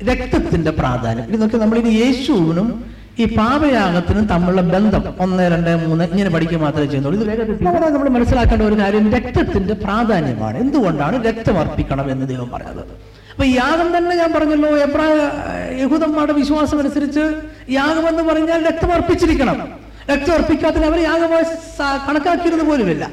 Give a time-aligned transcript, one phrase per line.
[0.04, 1.26] രക്തത്തിന്റെ പ്രാധാന്യം.
[1.26, 2.86] ഇത് നോക്കി നമ്മൾ ഇനി യേശുവിനും
[3.20, 7.24] ഈ പാപയാഗത്തിനും തമ്മിലുള്ള ബന്ധം ഒന്ന് രണ്ട് മൂന്ന് ഇങ്ങനെ പഠിക്കുക മാത്രമേ ചെയ്യുന്നുള്ളൂ.
[7.24, 9.12] ഇത് അവിടെ നമ്മൾ മനസ്സിലാക്കേണ്ട ഒരു കാര്യം.
[9.14, 10.58] രക്തത്തിന്റെ പ്രാധാന്യമാണ്.
[10.58, 12.86] എന്തുകൊണ്ടാണ് രക്തം അർപ്പിക്കണം എന്ന് ദൈവം പറയുന്നത്
[13.32, 15.32] അപ്പൊ യാഗം തന്നെ ഞാൻ പറഞ്ഞല്ലോ എബ്രാ
[15.80, 17.34] യഹൂദന്മാരുടെ വിശ്വാസം അനുസരിച്ച്
[17.70, 19.81] യാഗം എന്ന് പറഞ്ഞാൽ രക്തം അർപ്പിച്ചിരിക്കണം.
[20.12, 21.44] രക്തം അർപ്പിക്കാത്തതിന് അവർ യാഗമായി
[21.80, 23.04] കണക്കാക്കിയിരുന്നു കണക്കാക്കിയിരുന്നത് പോലുമില്ല.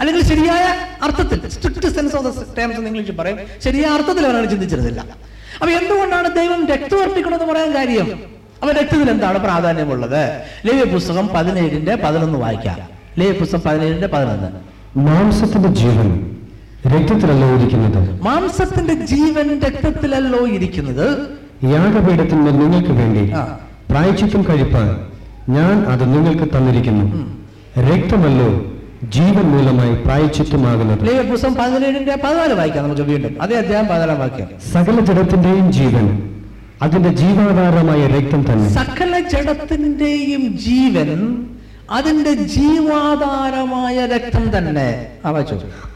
[0.00, 0.64] അല്ലെങ്കിൽ ശരിയായ
[1.04, 3.38] അർത്ഥത്തിൽ strict sense of the terms എന്ന് ഇംഗ്ലീഷിൽ പറയും.
[3.64, 5.00] ശരിയായ അർത്ഥത്തിൽ അവരാണ് ചിന്തിച്ചിരുന്നില്ല.
[5.54, 8.20] അപ്പൊ എന്തുകൊണ്ടാണ് ദൈവം രക്തം അർപ്പിക്കണം എന്ന് പറയാൻ കാര്യം?
[8.62, 10.22] അവ രക്തത്തിൽ എന്താണ് പ്രാധാന്യമുള്ളത്?
[10.66, 12.78] ലേവ്യ പുസ്തകം പതിനേഴിന്റെ പതിനൊന്ന് വായിക്കാം.
[13.18, 14.50] ലേവ്യ പുസ്തകം പതിനേഴിന്റെ പതിനൊന്ന്.
[14.98, 16.08] മാംസത്തിന്റെ ജീവൻ
[16.86, 18.22] രക്തത്തിലല്ലോ ഇരിക്കുന്നത്?
[18.22, 21.08] മാംസത്തിന്റെ ജീവൻ രക്തത്തിലല്ലോ ഇരിക്കുന്നത്?
[21.64, 23.32] യാഗപീഠത്തിന്മേൽ നിങ്ങൾക്ക് വേണ്ടി.
[23.90, 25.13] പ്രായച്ചിത്തം കഴിപ്പാൻ
[25.48, 27.04] ഞാൻ അത് നിങ്ങൾക്ക് തന്നിരിക്കുന്നു.
[27.78, 28.64] രക്തമല്ലോ
[29.10, 31.30] ജീവൻ മൂലമായി പ്രായച്ചിത്തമാകുന്നത്.
[31.30, 33.42] പുസ്തകം പതിനേഴിന്റെ പതിനാല് വായിക്കാം നമുക്ക് വീണ്ടും.
[33.42, 34.46] അതേ അദ്ദേഹം പതിനാലാം വാക്യം.
[34.72, 36.06] സകല ജഡത്തിന്റെയും ജീവൻ
[36.82, 38.68] അതിന്റെ ജീവാധാരമായ രക്തം തന്നെ.
[38.68, 41.10] സകല ജഡത്തിന്റെയും ജീവൻ
[41.90, 45.06] അതിന്റെ ജീവാധാരമായ രക്തം തന്നെ.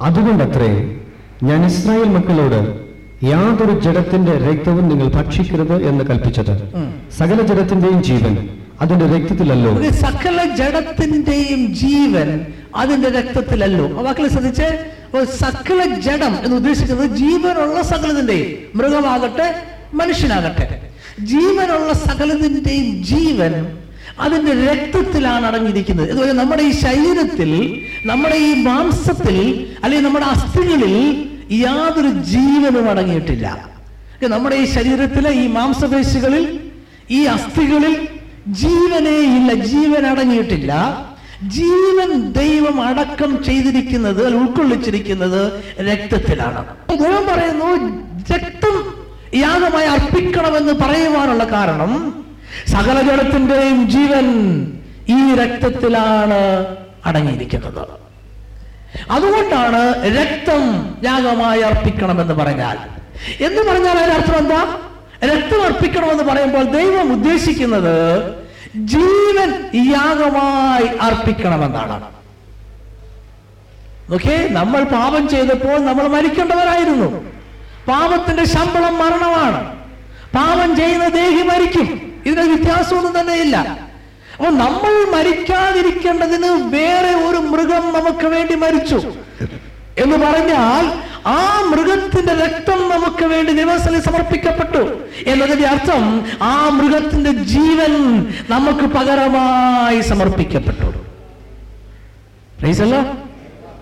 [0.03, 0.71] അതുകൊണ്ടത്രേ
[1.43, 2.81] ഞാൻ ഇസ്രായേൽ മക്കളോട്
[3.25, 6.55] യാതൊരു ജഡത്തിന്റെ രക്തവും നിങ്ങൾ ഭക്ഷിക്കരുത് എന്ന് കൽപ്പിച്ചത്.
[7.19, 8.49] സകല ജഡത്തിന്റെയും ജീവൻ
[8.81, 9.71] അതിന്റെ രക്തത്തിലല്ലോ.
[9.91, 12.29] സകല ജഡത്തിന്റെയും ജീവൻ
[12.77, 13.99] അതിന്റെ രക്തത്തിലല്ലോ.
[13.99, 14.69] ആ വാക്കിൽ ശ്രദ്ധിച്ച്
[15.39, 19.49] സകല ജഡം എന്ന് ഉദ്ദേശിക്കുന്നത് ജീവനുള്ള സകലതിന്റെയും മൃഗമാകട്ടെ
[19.95, 20.67] മനുഷ്യനാകട്ടെ.
[21.21, 23.55] ജീവനുള്ള സകലതിന്റെയും ജീവൻ
[24.21, 26.11] അതിന്റെ രക്തത്തിലാണ് അടങ്ങിയിരിക്കുന്നത്.
[26.11, 27.51] അതുപോലെ നമ്മുടെ ഈ ശരീരത്തിൽ
[28.05, 29.39] നമ്മുടെ ഈ മാംസത്തിൽ
[29.85, 30.95] അല്ലെങ്കിൽ നമ്മുടെ അസ്ഥികളിൽ
[31.53, 33.47] യാതൊരു ജീവനും അടങ്ങിയിട്ടില്ല.
[34.35, 36.45] നമ്മുടെ ഈ ശരീരത്തിലെ ഈ മാംസപേശികളിൽ
[37.11, 38.09] ഈ അസ്ഥികളിൽ
[38.47, 40.73] ജീവനേ ഇല്ല ജീവൻ അടങ്ങിയിട്ടില്ല.
[41.43, 46.67] ജീവൻ ദൈവം അടക്കം ചെയ്തിരിക്കുന്നത് ഉൾക്കൊള്ളിച്ചിരിക്കുന്നത് രക്തത്തിലാണ്.
[46.99, 47.99] ദൈവം പറയുന്നു
[48.35, 48.95] രക്തം
[49.35, 52.25] യാഗമായി അർപ്പിക്കണമെന്ന് പറയുവാനുള്ള കാരണം
[52.69, 54.27] സകല ജലത്തിന്റെയും ജീവൻ
[55.09, 56.67] ഈ രക്തത്തിലാണ്
[57.07, 57.89] അടങ്ങിയിരിക്കുന്നത്.
[59.11, 62.79] അതുകൊണ്ടാണ് രക്തം യാഗമായി അർപ്പിക്കണമെന്ന് പറഞ്ഞാൽ.
[63.45, 64.77] എന്ന് പറഞ്ഞാൽ അതിന്റെ അർത്ഥം എന്താ?
[65.25, 68.35] രക്തം അർപ്പിക്കണമെന്ന് പറയുമ്പോൾ ദൈവം ഉദ്ദേശിക്കുന്നത്
[68.77, 72.05] ജീവൻ യാഗമായി അർപ്പിക്കണമെന്നാണ്.
[74.13, 74.49] ഓക്കെ?
[74.51, 77.31] നമ്മൾ പാപം ചെയ്തപ്പോൾ നമ്മൾ മരിക്കേണ്ടവരായിരുന്നു.
[77.89, 79.77] പാപത്തിന്റെ ശമ്പളം മരണമാണ്.
[80.35, 82.17] പാപം ചെയ്യുന്ന ദേഹി മരിക്കും.
[82.27, 83.57] ഇതിന് വ്യത്യാസമൊന്നും തന്നെ ഇല്ല
[84.33, 89.15] അപ്പൊ നമ്മൾ മരിക്കാതിരിക്കേണ്ടതിന് വേറെ ഒരു മൃഗം നമുക്ക് വേണ്ടി മരിച്ചു.
[89.99, 95.01] എന്ന് പറഞ്ഞാൽ ആ മൃഗത്തിന്റെ രക്തം നമുക്ക് വേണ്ടി ദിവസം സമർപ്പിക്കപ്പെട്ടു.
[95.27, 100.89] എന്നതിന്റെ അർത്ഥം ആ മൃഗത്തിന്റെ ജീവൻ നമുക്ക് പകരമായി സമർപ്പിക്കപ്പെട്ടു.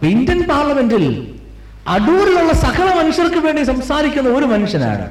[0.07, 1.35] ഇന്ത്യൻ പാർലമെന്റിൽ
[1.89, 5.11] അടൂരിലുള്ള സകല മനുഷ്യർക്ക് വേണ്ടി സംസാരിക്കുന്ന ഒരു മനുഷ്യനാണ്.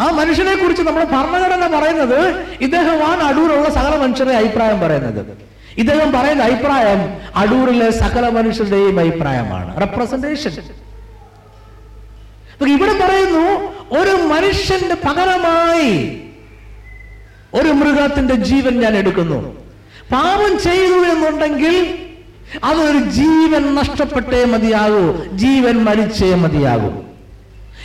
[0.00, 5.48] ആ മനുഷ്യനെ കുറിച്ച് നമ്മുടെ ഭരണഘടന പറയുന്നത് ഇദ്ദേഹമാണ് അടൂരുള്ള സകല മനുഷ്യരുടെ അഭിപ്രായം പറയുന്നത്.
[5.78, 9.80] ഇദ്ദേഹം പറയുന്ന അഭിപ്രായം അടൂരിലെ സകല മനുഷ്യരുടെയും അഭിപ്രായമാണ്.
[9.80, 10.50] റെപ്രസെന്റേഷൻ
[12.68, 16.22] ഇവിടെ പറയുന്നു ഒരു മനുഷ്യന്റെ പകരമായി
[17.54, 19.56] ഒരു മൃഗത്തിന്റെ ജീവൻ ഞാൻ എടുക്കുന്നു.
[20.12, 21.98] പാപം ചെയ്തു എന്നുണ്ടെങ്കിൽ
[22.64, 27.02] അതൊരു ജീവൻ നഷ്ടപ്പെട്ടേ മതിയാകൂ ജീവൻ മരിച്ചേ മതിയാകൂ.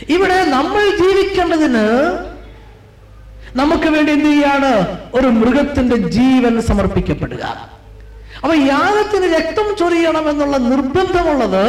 [0.08, 1.86] ഇവിടെ നമ്മൾ ജീവിക്കേണ്ടതിന്
[3.56, 4.98] നമുക്ക് വേണ്ടി എന്ത് ചെയ്യാണ്?
[5.14, 7.74] ഒരു മൃഗത്തിന്റെ ജീവൻ സമർപ്പിക്കപ്പെടുക.
[8.42, 11.64] അപ്പൊ യാഗത്തിന് രക്തം ചൊരിയണം എന്നുള്ള നിർബന്ധമുള്ളത്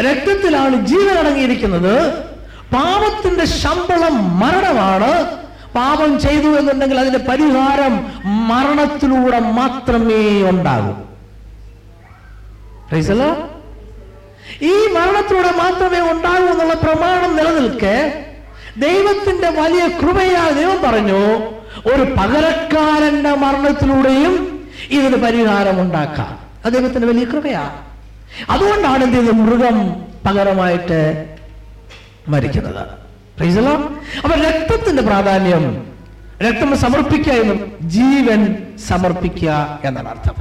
[0.00, 1.94] രക്തത്തിലാണ് ജീവൻ അടങ്ങിയിരിക്കുന്നത്
[2.72, 5.40] പാപത്തിന്റെ ശമ്പളം മരണമാണ്.
[5.74, 10.92] പാപം ചെയ്തു എന്നുണ്ടെങ്കിൽ അതിന്റെ പരിഹാരം മരണത്തിലൂടെ മാത്രമേ ഉണ്ടാകൂ.
[14.62, 18.24] ഈ മരണത്തിലൂടെ മാത്രമേ ഉണ്ടാകൂ എന്നുള്ള പ്രമാണം നിലനിൽക്കെ
[18.76, 21.20] ദൈവത്തിന്റെ വലിയ കൃപയാ ദൈവം പറഞ്ഞു
[21.86, 24.34] ഒരു പകരക്കാരന്റെ മരണത്തിലൂടെയും
[24.90, 27.70] ഇതിന് പരിഹാരം ഉണ്ടാക്കാം അദ്ദേഹത്തിന് വലിയ കൃപയാ.
[28.50, 29.32] അതുകൊണ്ടാണ് എന്ത് ചെയ്തത്?
[29.32, 31.26] മൃഗം പകരമായിട്ട്
[32.28, 32.82] മരിക്കുന്നത്.
[34.24, 35.92] അപ്പൊ രക്തത്തിന്റെ പ്രാധാന്യം
[36.42, 38.56] രക്തം സമർപ്പിക്കുക എന്നും ജീവൻ
[38.88, 40.34] സമർപ്പിക്കുക എന്നാണ് അർത്ഥം.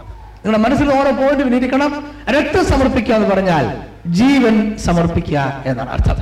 [0.46, 3.78] നിങ്ങളുടെ മനസ്സിൽ ഓരോ പോയിന്റ് വിനിരിക്കണം രക്തം സമർപ്പിക്കുക എന്ന് പറഞ്ഞാൽ
[4.08, 6.16] ജീവൻ സമർപ്പിക്കുക എന്നാണ് അർത്ഥം.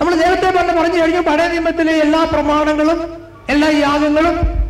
[0.00, 3.12] നമ്മൾ നേരത്തെ പറഞ്ഞു പറഞ്ഞു കഴിഞ്ഞു പഴയ നിയമത്തിലെ എല്ലാ പ്രമാണങ്ങളും
[3.48, 4.61] എല്ലാ യാഗങ്ങളും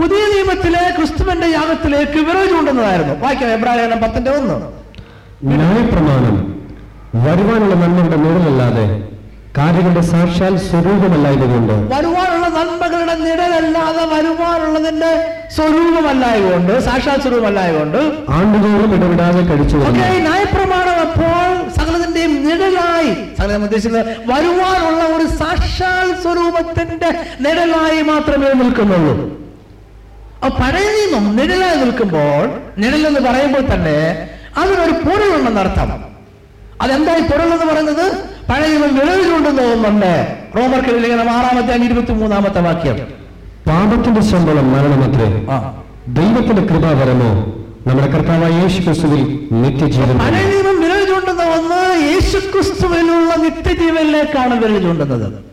[0.00, 3.14] പുതിയ നിയമത്തിലെ ക്രിസ്തുവിന്റെ യാഗത്തിലേക്ക് വിറവ് ചൂണ്ടുന്നതായിരുന്നു.
[3.22, 4.56] വായിക്കാം എബ്രാഹിം പത്തിന്റെ ഒന്ന്.
[5.50, 6.36] ന്യായപ്രമാണം
[7.24, 8.84] വരുവാനുള്ള നന്മയുടെ നിഴലല്ലാതെ
[9.56, 15.10] കാര്യങ്ങളുടെ സാക്ഷാൽ സ്വരൂപമല്ലായതുകൊണ്ട് വരുവാനുള്ള നന്മകളുടെ നിഴലല്ലാതെ വരുവാനുള്ളതിന്റെ
[15.56, 17.98] സ്വരൂപമല്ലായതുകൊണ്ട് സാക്ഷാൽ സ്വരൂപമല്ലായതുകൊണ്ട്
[18.36, 19.76] ആണ്ടുതോറും ഇടവിടാതെ കഴിച്ചു
[20.20, 21.48] ന്യായപ്രമാണം അപ്പോൾ
[21.78, 23.10] സകലതിന്റെയും നിഴലായി
[23.40, 27.10] സകലം ഉദ്ദേശിക്കുന്നത് വരുവാനുള്ള ഒരു സാക്ഷാൽ സ്വരൂപത്തിന്റെ
[27.46, 29.16] നിഴലായി മാത്രമേ നിൽക്കുന്നുള്ളൂ.
[30.48, 34.28] പഴയ നിയമം നിഴലായി നിൽക്കുമ്പോൾ നിഴൽ എന്ന് പറയുമ്പോൾ തന്നെ
[34.58, 36.04] അതിനൊരു പൊരുളുണ്ടെന്ന് അർത്ഥം.
[36.82, 38.12] അതെന്തായി പൊരുൾ എന്ന് പറയുന്നത്?
[38.50, 42.96] പഴയ നിയമം നിഴലിലുണ്ട് കൊണ്ടെന്ന് തോന്നുന്നുണ്ട് റോമർക്ക് ലേഖനം ആറാമത്തെ ഇരുപത്തി മൂന്നാമത്തെ വാക്യം.
[43.66, 45.28] പാപത്തിന്റെ ശമ്പളം മരണമത്രേ.
[46.08, 47.46] ദൈവത്തിന്റെ കൃപാവരമോ
[47.86, 55.44] നമ്മുടെ കർത്താവായ യേശു ക്രിസ്തുവിൽ നിത്യജീവൻ പഴയ നിയമം വിരൽ ചൂണ്ടുന്ന ഒന്ന് യേശുക്രിസ്തുവിലുള്ള നിത്യജീവനിലേക്കാണ് വിരൽ ചൂണ്ടുന്നത്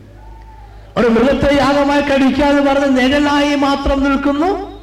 [0.97, 4.76] ഒരു മൃഗത്തെ യാഗമായി കഴിക്കാതെ പറഞ്ഞ് നിഴലായി മാത്രം നിൽക്കുന്നു.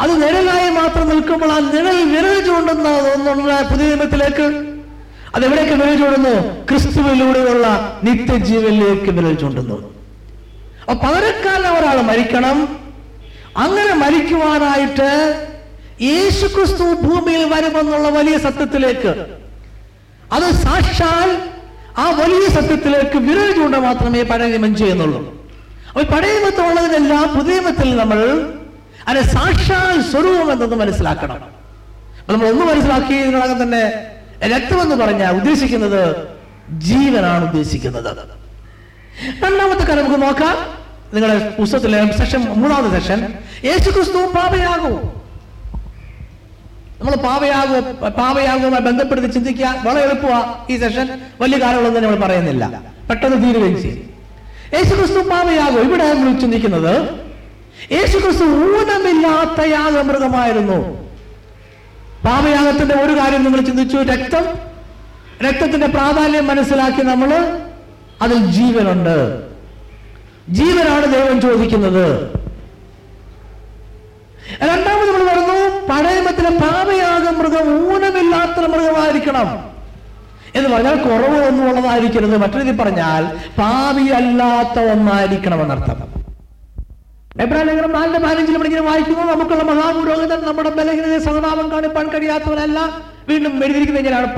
[0.00, 3.94] അത് നിഴലായി മാത്രം നിൽക്കുമ്പോൾ ആ നിഴൽ വിരൽ ചൂണ്ടുന്ന ഒന്നുള്ള പുതിയ
[5.34, 6.64] അതെവിടേക്ക് വിരൽ ചൂണ്ടുന്നു?
[6.64, 9.94] ക്രിസ്തുവിലൂടെയുള്ള നിത്യജീവനിലേക്ക് വിരൽ ചൂണ്ടുന്നു.
[10.80, 12.78] അപ്പൊ പകരക്കാലം ഒരാൾ മരിക്കണം.
[13.56, 15.10] അങ്ങനെ മരിക്കുവാനായിട്ട്
[16.02, 19.12] യേശു ക്രിസ്തു ഭൂമിയിൽ വരുമെന്നുള്ള വലിയ സത്യത്തിലേക്ക്.
[20.32, 21.38] അത് സാക്ഷാൽ
[21.98, 25.20] ആ വലിയ സത്യത്തിലേക്ക് വിരൽ ചൂണ്ട മാത്രമേ പഴയ നിയമം ചെയ്യുന്നുള്ളൂ.
[25.88, 28.52] അപ്പൊ പഴയ നിയമത്തിലുള്ളതിനെല്ലാം പുതിയ നിയമത്തിൽ നമ്മൾ
[29.08, 31.40] അതിന്റെ സാക്ഷാൽ സ്വരൂപം എന്തെന്ന് മനസ്സിലാക്കണം.
[32.20, 33.82] അപ്പൊ നമ്മൾ ഒന്ന് മനസ്സിലാക്കിയതിനകം തന്നെ
[34.46, 36.28] രക്തം എന്ന് പറഞ്ഞാൽ ഉദ്ദേശിക്കുന്നത്
[36.80, 38.18] ജീവനാണ് ഉദ്ദേശിക്കുന്നത്.
[39.44, 40.56] രണ്ടാമത്തെ കാര്യം നമുക്ക് നോക്കാം.
[41.14, 43.20] നിങ്ങളുടെ പുസ്തകത്തിലെ സെഷൻ മൂന്നാമത്തെ സെഷൻ
[43.64, 45.20] യേശു ക്രിസ്തു പാപയാകും.
[47.00, 51.08] നമ്മൾ പാവയാകും പാവയാകുമായി ബന്ധപ്പെടുത്തി ചിന്തിക്കാൻ വളരെ എളുപ്പമാണ് ഈ സെഷൻ
[51.40, 52.64] വലിയ കാര്യങ്ങളൊന്നും നമ്മൾ പറയുന്നില്ല.
[53.10, 54.10] പെട്ടെന്ന് തീരുകയും ചെയ്യും.
[54.74, 56.94] യേശു ക്രിസ്തു പാവയാകും ഇവിടെ നമ്മൾ ചിന്തിക്കുന്നത്
[57.92, 61.10] യേശു ക്രിസ്തു ഊനമില്ലാത്ത യാഗമൃഗമായിരുന്നു
[62.24, 64.44] പാപയാഗത്തിന്റെ ഒരു കാര്യം നിങ്ങൾ ചിന്തിച്ചു രക്തം
[65.48, 67.58] രക്തത്തിന്റെ പ്രാധാന്യം മനസ്സിലാക്കി നമ്മൾ
[68.22, 69.42] അതിൽ ജീവനുണ്ട്.
[70.48, 72.32] ജീവനാണ് ദൈവം ചോദിക്കുന്നത്.
[74.62, 79.70] രണ്ടാമത് നമ്മൾ പറഞ്ഞു പഴയമത്തിലെ പാപയാഗ മൃഗം ഊനമില്ലാത്ത മൃഗമായിരിക്കണം.
[80.54, 83.24] എന്ന് പറഞ്ഞാൽ കുറവ് ഒന്നും ഉള്ളതായിരിക്കരുത് മറ്റൊരു പറഞ്ഞാൽ
[83.58, 86.19] പാപിയല്ലാത്ത ഒന്നായിരിക്കണം എന്നർത്ഥം
[87.38, 92.78] എബ്രാഹിം ലേഖനം നാലിന്റെ പതിനഞ്ചിൽ ഇങ്ങനെ വായിക്കുന്നു നമുക്കുള്ള മഹാപുരോഹിതൻ നമ്മുടെ ബലഹീനതയെ സഹതാപം കാണിപ്പാൻ കഴിയാത്തവനല്ല.
[93.28, 94.36] വീണ്ടും എഴുതിയിരിക്കുന്നത് എങ്ങനെയാണ്.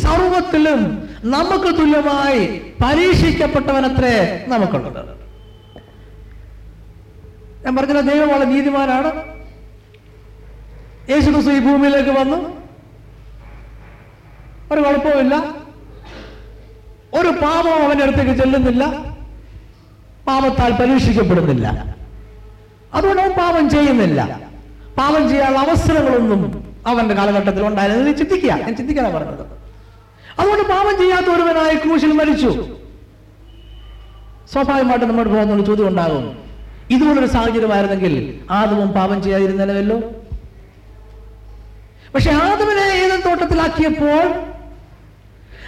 [0.00, 0.80] സർവത്തിലും
[1.24, 5.02] നമുക്ക് തുല്യമായി പരീക്ഷിക്കപ്പെട്ടവനത്രേ നമുക്കുള്ളത്.
[7.64, 9.12] ഞാൻ പറഞ്ഞില്ല ദൈവം വളരെ നീതിമാനാണ്.
[11.10, 12.38] യേശു ക്രിസ്തു ഈ ഭൂമിയിലേക്ക് വന്നു.
[14.72, 15.34] ഒരു കുഴപ്പമില്ല
[17.14, 19.15] ഒരു പാപവും അവന്റെ അടുത്തേക്ക് ചെല്ലുന്നില്ല.
[20.28, 21.96] പാപത്താൽ പരീക്ഷിക്കപ്പെടുന്നില്ല.
[22.94, 24.40] അതുകൊണ്ട് അവൻ പാപം ചെയ്യുന്നില്ല.
[24.98, 28.50] പാപം ചെയ്യാനുള്ള അവസരങ്ങളൊന്നും അവന്റെ കാലഘട്ടത്തിൽ ഉണ്ടായിരുന്നു നീ ചിന്തിക്കുക.
[28.50, 29.44] ഞാൻ ചിന്തിക്കാതെ പറഞ്ഞത്.
[30.38, 32.50] അതുകൊണ്ട് പാപം ചെയ്യാത്ത ഒരുവനായി ക്രൂശിൽ മരിച്ചു.
[34.52, 36.38] സ്വാഭാവികമായിട്ട് നമ്മുടെ പോകുന്ന ചോദ്യം ഉണ്ടാകും.
[36.90, 39.98] ഇതുപോലൊരു സാഹചര്യമായിരുന്നെങ്കിൽ ആദവും പാപം ചെയ്യാതിരുന്നല്ലോ
[42.14, 44.26] പക്ഷെ ആദവിനെ ഏതൻ തോട്ടത്തിലാക്കിയപ്പോൾ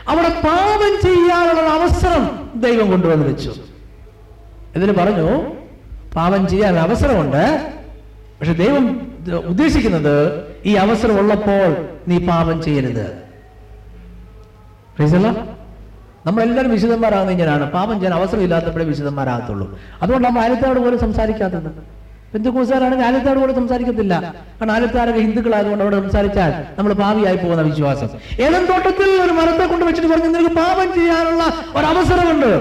[0.08, 3.54] അവിടെ പാപം ചെയ്യാനുള്ള അവസരം ദൈവം കൊണ്ടുവന്ന് വെച്ചു.
[4.78, 5.28] ഇതിന് പറഞ്ഞു
[6.16, 7.44] പാപം ചെയ്യാൻ അവസരമുണ്ട്.
[8.40, 8.84] പക്ഷെ ദൈവം
[9.52, 10.14] ഉദ്ദേശിക്കുന്നത്
[10.66, 11.70] ഈ അവസരം ഉള്ളപ്പോൾ
[12.08, 13.06] നീ പാപം ചെയ്യരുത്.
[16.26, 17.70] നമ്മളെല്ലാവരും വിശുദ്ധന്മാരാകുന്ന ഇങ്ങനെയാണ്.
[17.72, 19.78] പാപം ചെയ്യാൻ അവസരം ഇല്ലാത്തപ്പോഴേ വിശുദ്ധന്മാരാകത്തുള്ളൂ.
[20.02, 21.70] അതുകൊണ്ട് നമ്മൾ ആലത്തോട് പോലും സംസാരിക്കാത്തത്.
[22.32, 24.14] ബന്ധുക്കൂസാരാണെങ്കിൽ ആലത്താട് പോലും സംസാരിക്കത്തില്ല.
[24.58, 28.08] കാരണം ആലത്താരൊക്കെ ഹിന്ദുക്കളായതുകൊണ്ട് അവിടെ സംസാരിച്ചാൽ നമ്മൾ പാവിയായി പോകുന്ന വിശ്വാസം.
[28.40, 31.42] ഏതെങ്കിലും തോട്ടത്തിൽ ഒരു മരത്തെ കൊണ്ട് വെച്ചിട്ട് പറഞ്ഞു നിനക്ക് പാപം ചെയ്യാനുള്ള
[31.76, 32.52] ഒരു അവസരമുണ്ട്.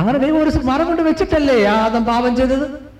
[0.00, 2.90] അങ്ങനെ ദൈവം ഒരു മരം കൊണ്ട് വെച്ചിട്ടല്ലേ ആദം പാപം ചെയ്തത്?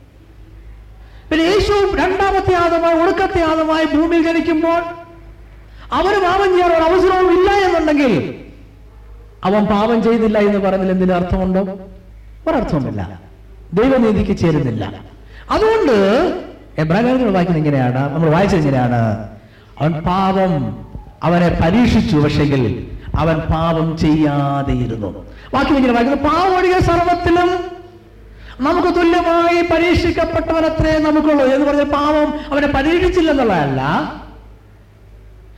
[1.30, 4.82] പിന്നെ യേശു രണ്ടാമത്തെ ആദമായി ഒടുക്കത്തെ ആദമായി ഭൂമിയിൽ ജനിക്കുമ്പോൾ
[5.92, 8.34] അവന് പാപം ചെയ്യാൻ ഒരു അവസരവും ഇല്ല എന്നുണ്ടെങ്കിൽ
[9.44, 11.78] അവൻ പാപം ചെയ്തില്ല എന്ന് പറഞ്ഞതിൽ എന്തെങ്കിലും അർത്ഥമുണ്ടോ?
[12.48, 13.20] ഒരർത്ഥവുമില്ല.
[13.72, 15.04] ദൈവനീതിക്ക് ചേരുന്നില്ല.
[15.50, 15.92] അതുകൊണ്ട്
[16.78, 18.14] എബ്രാഹിം വായിക്കുന്നത് ഇങ്ങനെയാണ്.
[18.14, 19.28] നമ്മൾ വായിച്ചത് ഇങ്ങനെയാണ്.
[19.80, 20.86] അവൻ പാപം
[21.22, 26.28] അവനെ പരീക്ഷിച്ചു പക്ഷെങ്കിൽ അവൻ പാപം ചെയ്യാതെയിരുന്നു വാക്യം ഇങ്ങനെ വായിക്കുന്നു.
[26.28, 27.80] പാപം സർവത്തിലും
[28.60, 31.46] നമുക്ക് തുല്യമായി പരീക്ഷിക്കപ്പെട്ടവനത്രേ നമുക്കുള്ളൂ.
[31.46, 33.80] എന്ന് പറഞ്ഞ പാവം അവനെ പരീക്ഷിച്ചില്ലെന്നുള്ളതല്ല.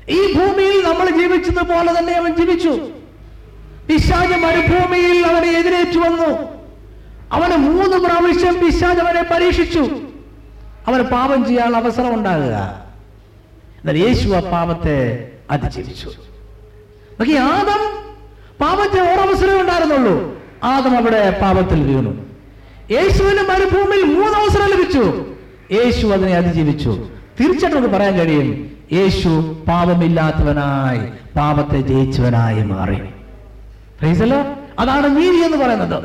[0.09, 2.89] ഈ ഭൂമിയിൽ നമ്മൾ ജീവിച്ചത് പോലെ തന്നെ അവൻ ജീവിച്ചു.
[3.89, 6.49] പിശാജ് മരുഭൂമിയിൽ അവനെ എതിരേറ്റു വന്നു.
[7.33, 10.01] അവന് മൂന്ന് പ്രാവശ്യം പിശാജ് അവനെ പരീക്ഷിച്ചു.
[10.87, 12.83] അവന് പാപം ചെയ്യാനുള്ള അവസരം ഉണ്ടാകുക.
[13.81, 16.11] എന്നാൽ യേശു ആ പാപത്തെ അതിജീവിച്ചു.
[17.35, 18.12] ആദം
[18.63, 20.43] പാപത്തെ ഒരവസരമേ ഉണ്ടായിരുന്നുള്ളൂ.
[20.65, 22.25] ആദം അവിടെ പാപത്തിൽ വീണു.
[22.91, 25.27] യേശുവിന് മരുഭൂമിയിൽ മൂന്ന് അവസരം ലഭിച്ചു.
[25.73, 27.09] യേശു അതിനെ അതിജീവിച്ചു.
[27.41, 31.01] തീർച്ചയായിട്ടും പറയാൻ കഴിയും യേശു പാപമില്ലാത്തവനായി
[31.37, 32.99] പാപത്തെ ജയിച്ചവനായി മാറി.
[34.79, 36.05] അതാണ് നീതി എന്ന് പറയുന്നത്.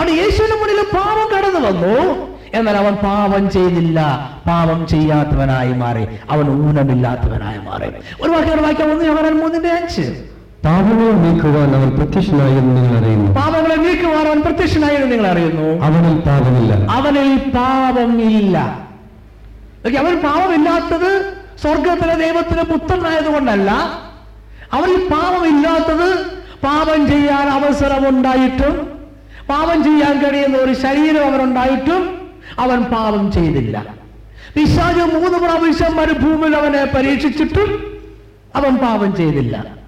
[0.00, 2.30] ആണ് യേശുവിന് മുന്നിൽ പാപം കടന്നു വന്നു.
[2.54, 4.30] എന്നാൽ അവൻ പാപം ചെയ്തില്ല.
[4.46, 6.06] പാപം ചെയ്യാത്തവനായി മാറി.
[6.30, 7.88] അവൻ ഊനമില്ലാത്തവനായി മാറി.
[8.22, 8.92] ഒരു വാക്യം വായിക്കാം.
[8.92, 10.39] ഒന്ന് മൂന്നിന്റെ അഞ്ച്.
[10.64, 13.32] പാപങ്ങൾ നീക്കുവാൻ അവൻ പ്രത്യക്ഷനായെന്ന് നിങ്ങൾ അറിയുന്നു.
[13.32, 15.84] പാപങ്ങളെ നീക്കുവാൻ അവൻ പ്രത്യക്ഷനായെന്ന് നിങ്ങൾ അറിയുന്നു.
[15.84, 16.72] അവനിൽ പാപമില്ല.
[16.90, 18.58] അവനിൽ പാപമില്ല.
[19.98, 23.70] അവൻ പാപമില്ലാത്തത് സ്വർഗത്തിലെ ദൈവത്തിന് പുത്രനായതുകൊണ്ടല്ല.
[24.72, 26.26] അവനിൽ പാപമില്ലാത്തത്
[26.66, 28.90] പാപം ചെയ്യാൻ അവസരമുണ്ടായിട്ടും
[29.48, 33.84] പാപം ചെയ്യാൻ കഴിയുന്ന ഒരു ശരീരം അവനുണ്ടായിട്ടും അവൻ പാപം ചെയ്തില്ല.
[34.54, 37.98] പിശാച് മൂന്ന് പ്രാവശ്യം മരുഭൂമിയിൽ അവനെ പരീക്ഷിച്ചിട്ടും
[38.56, 39.79] അവൻ പാപം ചെയ്തില്ല.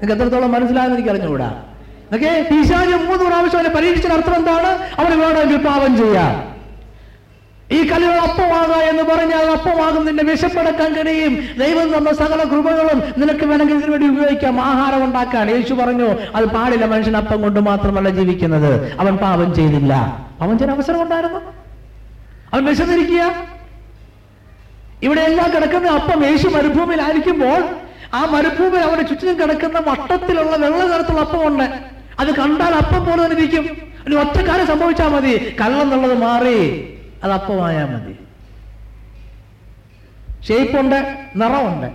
[0.00, 1.62] നിങ്ങൾക്ക് എത്രത്തോളം മനസ്സിലായെന്ന് എനിക്ക് അറിഞ്ഞുകൂടാ?
[2.14, 4.70] ഓക്കെ പിശാജ് മൂന്ന് പ്രാവശ്യം അവനെ പരീക്ഷിച്ച അർത്ഥം എന്താണ്?
[5.00, 6.56] അവന് വേണം പാപം ചെയ്യാം.
[7.76, 11.32] ഈ കല്ലുകൾ അപ്പമാകുക എന്ന് പറഞ്ഞാൽ അപ്പമാകും നിന്നെ വിശപ്പടക്കാൻ കഴിയും.
[11.58, 14.60] ദൈവം തന്ന സകല കൃപകളും നിനക്ക് വേണമെങ്കിൽ ഇതിനു വേണ്ടി ഉപയോഗിക്കാം.
[14.60, 15.50] ആഹാരം ഉണ്ടാക്കാൻ.
[15.50, 18.98] യേശു പറഞ്ഞു അത് പാടില്ല മനുഷ്യൻ അപ്പം കൊണ്ട് മാത്രമല്ല ജീവിക്കുന്നത്.
[19.00, 19.92] അവൻ പാപം ചെയ്തില്ല.
[20.40, 21.40] പാപം ചെയ്യാൻ അവസരം ഉണ്ടായിരുന്നു?
[22.52, 23.55] അവൻ വിശന്നിരിക്കുക
[25.04, 27.60] ഇവിടെ എല്ലാം കിടക്കുന്ന അപ്പം യേശു മരുഭൂമിയിലായിരിക്കുമ്പോൾ
[28.18, 31.66] ആ മരുഭൂമിയിൽ അവിടെ ചുറ്റിനും കിടക്കുന്ന വട്ടത്തിലുള്ള വെള്ള നിറത്തുള്ള അപ്പമുണ്ട്
[32.20, 33.64] അത് കണ്ടാൽ അപ്പം പോലെ തന്നെ ഇരിക്കും.
[34.06, 35.32] ഇനി ഒറ്റക്കാലം സംഭവിച്ചാൽ മതി.
[35.60, 36.58] കള്ളെന്നുള്ളത് മാറി
[37.24, 38.14] അത് അപ്പമായാൽ മതി.
[40.48, 40.98] ഷേപ്പുണ്ട്
[41.40, 41.88] നിറമുണ്ട്.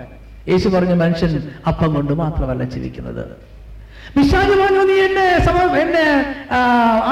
[0.52, 1.34] യേശു പറഞ്ഞു മനുഷ്യൻ
[1.70, 3.24] അപ്പം കൊണ്ട് മാത്രമല്ല ജീവിക്കുന്നത്.
[4.18, 6.06] വിശാൽ പറഞ്ഞു നീ എന്നെ സമ എന്നെ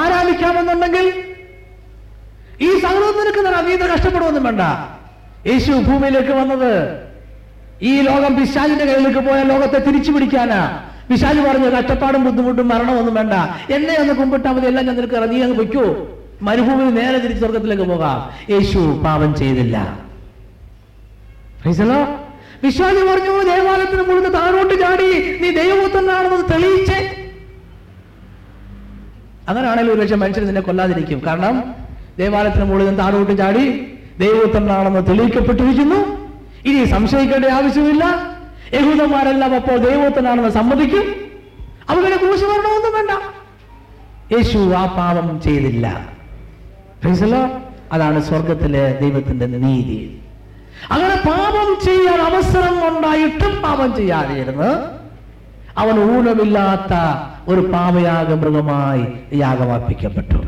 [0.01, 1.05] ആരാധിക്കാമെന്നുണ്ടെങ്കിൽ
[2.67, 4.61] ഈ സൗഹൃദം നിനക്ക് നീ ഇത് കഷ്ടപ്പെടുവൊന്നും വേണ്ട.
[5.47, 6.99] യേശു ഭൂമിയിലേക്ക് വന്നത്.
[7.81, 10.83] ഈ ലോകം പിശാചിന്റെ കയ്യിലേക്ക് പോയ ലോകത്തെ തിരിച്ചു പിടിക്കാനാ.
[11.09, 13.33] വിശാൽ പറഞ്ഞു കഷ്ടപ്പാടും ബുദ്ധിമുട്ടും മരണമൊന്നും വേണ്ട.
[13.73, 16.07] എന്നെ ഒന്ന് കുമ്പിട്ടാൽ മതി എല്ലാം ഞാൻ നിനക്ക് ഇറങ്ങി അങ്ങ് വയ്ക്കൂ
[16.41, 18.17] മരുഭൂമിയിൽ നേരെ തിരിച്ച് സ്വർഗത്തിലേക്ക് പോകാം.
[18.49, 19.77] യേശു പാപം ചെയ്തില്ല.
[22.63, 25.09] വിശ്വാസി പറഞ്ഞു ദേവാലയത്തിന് മുഴുവൻ താഴോട്ട് ചാടി
[25.41, 27.29] നീ ദൈവപുത്രനാണെന്ന് തെളിയിച്ചേ.
[29.47, 31.21] അങ്ങനെയാണെങ്കിൽ ഒരു ലക്ഷം മനുഷ്യർ നിന്നെ കൊല്ലാതിരിക്കും.
[31.27, 31.75] കാരണം
[32.17, 33.65] ദേവാലയത്തിന് മുഴുവൻ താഴോട്ട് ചാടി
[34.19, 36.29] ദൈവപുത്രനാണെന്ന് തെളിയിക്കപ്പെട്ടിരിക്കുന്നു.
[36.65, 38.03] ഇനി സംശയിക്കേണ്ട ആവശ്യമില്ല.
[38.73, 41.03] യഹൂദന്മാരെല്ലാം അപ്പോൾ ദൈവത്തനാണെന്ന് സമ്മതിക്കും.
[41.89, 43.11] അവരുടെ ക്രൂശ് മരണമൊന്നും വേണ്ട.
[44.33, 46.09] യേശു ആ പാപം ചെയ്തില്ല.
[47.91, 50.21] അതാണ് സ്വർഗത്തിലെ ദൈവത്തിന്റെ നീതി.
[50.91, 54.99] അങ്ങനെ പാപം ചെയ്യാൻ അവസരം ഉണ്ടായിട്ടും പാപം ചെയ്യാതിരുന്ന്
[55.79, 56.93] അവൻ ഊനമില്ലാത്ത
[57.49, 60.41] ഒരു പാപയാഗ മൃഗമായി യാഗമർപ്പിക്കപ്പെട്ടു.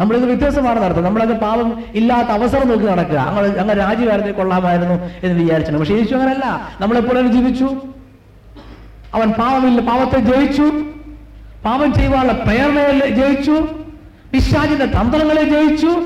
[0.00, 1.04] നമ്മളിത് വ്യത്യാസമാണ് നടത്തുന്നത്.
[1.04, 3.18] നമ്മളൊക്കെ പാപം ഇല്ലാത്ത അവസരം നോക്കി നടക്കുക.
[3.18, 6.68] അങ്ങനെ അങ്ങനെ രാജ്യമായിരുന്നേ കൊള്ളാമായിരുന്നു എന്ന് വിചാരിച്ചു പക്ഷെ യേശു അങ്ങനല്ല.
[6.80, 7.76] നമ്മളെപ്പോഴും ജീവിച്ചു.
[9.14, 10.62] അവൻ പാപമില്ല പാപത്തെ ജയിച്ചു.
[11.64, 13.68] പാപം ചെയ്യുവാനുള്ള പ്രേരണയെ ജയിച്ചു.
[14.32, 16.02] പിശാചിന്റെ തന്ത്രങ്ങളെ ജയിച്ചു.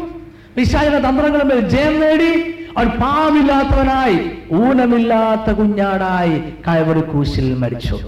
[0.56, 2.54] പിശാചിന്റെ തന്ത്രങ്ങളെ ജയം നേടി.
[2.78, 7.98] അവൻ പാവമില്ലാത്തവനായി ഊനമില്ലാത്ത കുഞ്ഞാടായി കയവറി കൂശിൽ മരിച്ചു.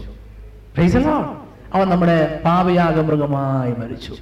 [1.74, 4.14] അവൻ നമ്മുടെ പാവയാഗ മൃഗമായി മരിച്ചു.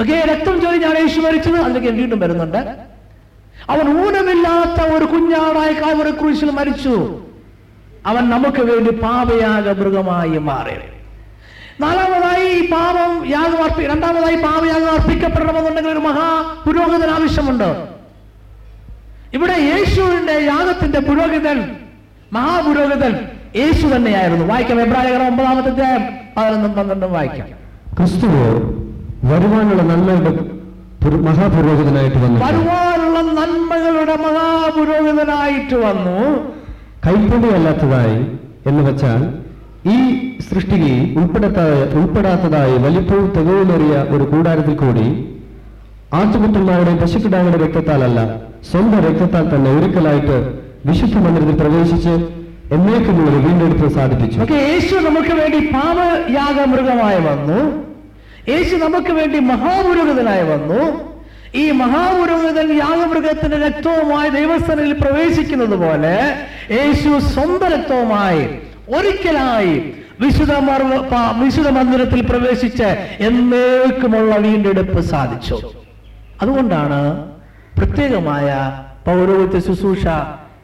[0.00, 1.56] ഇതൊക്കെ രക്തം ചൊരിഞ്ഞാണ് യേശു മരിച്ചത്.
[1.56, 2.58] അതിലേക്ക് വീണ്ടും വരുന്നുണ്ട്.
[3.70, 7.20] അവൻ ഊനമില്ലാത്ത ഒരു കുഞ്ഞാടായി കാവറി ക്രൂശിൽ മരിച്ചു.
[8.06, 10.76] അവൻ നമുക്ക് വേണ്ടി പാപയാഗ മൃഗമായി മാറി.
[11.82, 17.88] നാലാമതായി ഈ പാപം യാഗം അർപ്പി രണ്ടാമതായി പാപയാഗം അർപ്പിക്കപ്പെടണമെന്നുണ്ടെങ്കിൽ ഒരു മഹാ പുരോഹിതൻ ആവശ്യമുണ്ട്.
[19.34, 21.76] ഇവിടെ യേശുവിന്റെ യാഗത്തിന്റെ പുരോഹിതൻ
[22.32, 24.46] മഹാപുരോഹിതൻ യേശു തന്നെയായിരുന്നു.
[24.46, 26.04] വായിക്കാം എബ്രാഹിം ഒമ്പതാമത്തെ അധ്യായം
[26.36, 27.48] പതിനൊന്നും പന്ത്രണ്ടും വായിക്കാം.
[27.96, 28.74] ക്രിസ്തുവോ
[29.30, 30.30] വരുവാനുള്ള നന്മയുടെ
[31.04, 32.44] പുര- മഹാപുരോഹിതനായിട്ട് വന്നു.
[32.44, 36.50] വരുവാനുള്ള നന്മകളുടെ മഹാപുരോഹിതനായിട്ട് വന്നു.
[37.06, 38.26] കൈപ്പൊടിയല്ലാത്തതായി
[38.66, 39.34] എന്ന് വെച്ചാൽ
[39.90, 41.54] ഈ സൃഷ്ടിയിൽ ഉൾപ്പെടാത്ത
[41.94, 45.24] ഉൾപ്പെടാത്തതായി വലിപ്പവും തികവുമേറിയ ഒരു കൂടാരത്തിൽ കൂടി
[46.14, 48.36] ആട്ടുകുട്ടന്മാരുടെ പശുക്കിടാങ്ങളുടെ രക്തത്താലല്ല
[48.70, 52.28] സ്വന്തം രക്തത്താൽ തന്നെ ഒരിക്കലായിട്ട് വിശുദ്ധ മന്ദിരത്തിൽ പ്രവേശിച്ച്
[52.74, 54.54] എന്നേക്കുമുള്ള വീണ്ടെടുപ്പ് സാധിപ്പിച്ചു.
[54.54, 57.89] യേശു നമുക്ക് വേണ്ടി പാപയാഗ മൃഗമായി വന്നു.
[58.48, 61.10] യേശു നമുക്ക് വേണ്ടി മഹാപുരോഹിതനായി വന്നു.
[61.54, 66.36] ഈ മഹാപുരോഹിതൻ യാഗമൃഗത്തിന്റെ രക്തവുമായി ദൈവസ്ഥനിൽ പ്രവേശിക്കുന്നത് പോലെ
[66.70, 68.58] യേശു സ്വന്തം രക്തവുമായി
[68.96, 70.52] ഒരിക്കലായി വിശുദ്ധ
[71.44, 75.72] വിശുദ്ധ മന്ദിരത്തിൽ പ്രവേശിച്ച് എന്നേക്കുമുള്ള വീണ്ടെടുപ്പ് സാധിച്ചു.
[76.42, 77.30] അതുകൊണ്ടാണ്
[77.78, 80.06] പ്രത്യേകമായ പൗരോഹിത്യ ശുശ്രൂഷ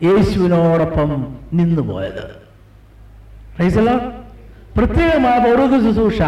[0.03, 2.25] യേശുവിനോടൊപ്പം നിന്നുപോയത്.
[4.79, 6.23] പ്രത്യേകമായ പൗരോഹിത്യ ശുശ്രൂഷ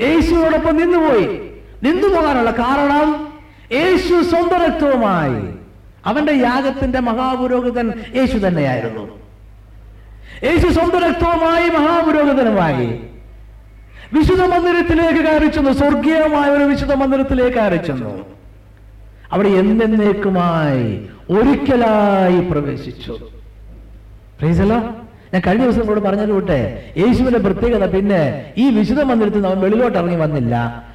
[0.00, 1.50] യേശുവോടൊപ്പം നിന്നുപോയി.
[1.82, 3.32] നിന്നു പോകാനുള്ള കാരണം
[3.72, 5.54] യേശു സ്വന്തം രക്തവുമായി
[6.06, 9.20] അവന്റെ യാഗത്തിന്റെ മഹാപുരോഹിതൻ യേശു തന്നെയായിരുന്നു.
[10.44, 13.00] യേശു സ്വന്തം രക്തവുമായി മഹാപുരോഹിതനുമായി.
[14.12, 18.26] വിശുദ്ധ മന്ദിരത്തിലേക്ക് കയറിച്ചെന്നു സ്വർഗീയമായ ഒരു വിശുദ്ധ മന്ദിരത്തിലേക്ക് കയറിച്ചെന്നു
[19.32, 23.12] അവിടെ എന്നേക്കുമായി ഒരിക്കലായി പ്രവേശിച്ചു.
[24.38, 24.99] പ്രീസലോ.
[25.32, 30.16] ഞാൻ കഴിഞ്ഞ ദിവസം കൂടെ പറഞ്ഞത് കൂട്ടെ യേശുവിന്റെ പ്രത്യേകത പിന്നെ ഈ വിശുദ്ധ മന്ദിരത്തിൽ അവൻ വെളിയിലോട്ട് ഇറങ്ങി
[30.16, 30.54] വന്നില്ല.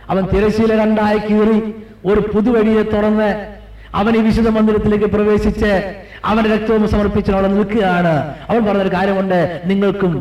[0.09, 1.59] അവൻ തിരശ്ശീല രണ്ടായി കീറി
[2.05, 3.29] ഒരു പുതുവഴിയെ തുറന്ന്
[3.95, 5.71] അവൻ ഈ വിശുദ്ധ മന്ദിരത്തിലേക്ക് പ്രവേശിച്ച്
[6.25, 8.35] അവന്റെ രക്തവും സമർപ്പിച്ച് അവിടെ നിൽക്കുകയാണ്.
[8.49, 10.13] അവൻ പറഞ്ഞൊരു കാര്യമുണ്ട് നിങ്ങൾക്കും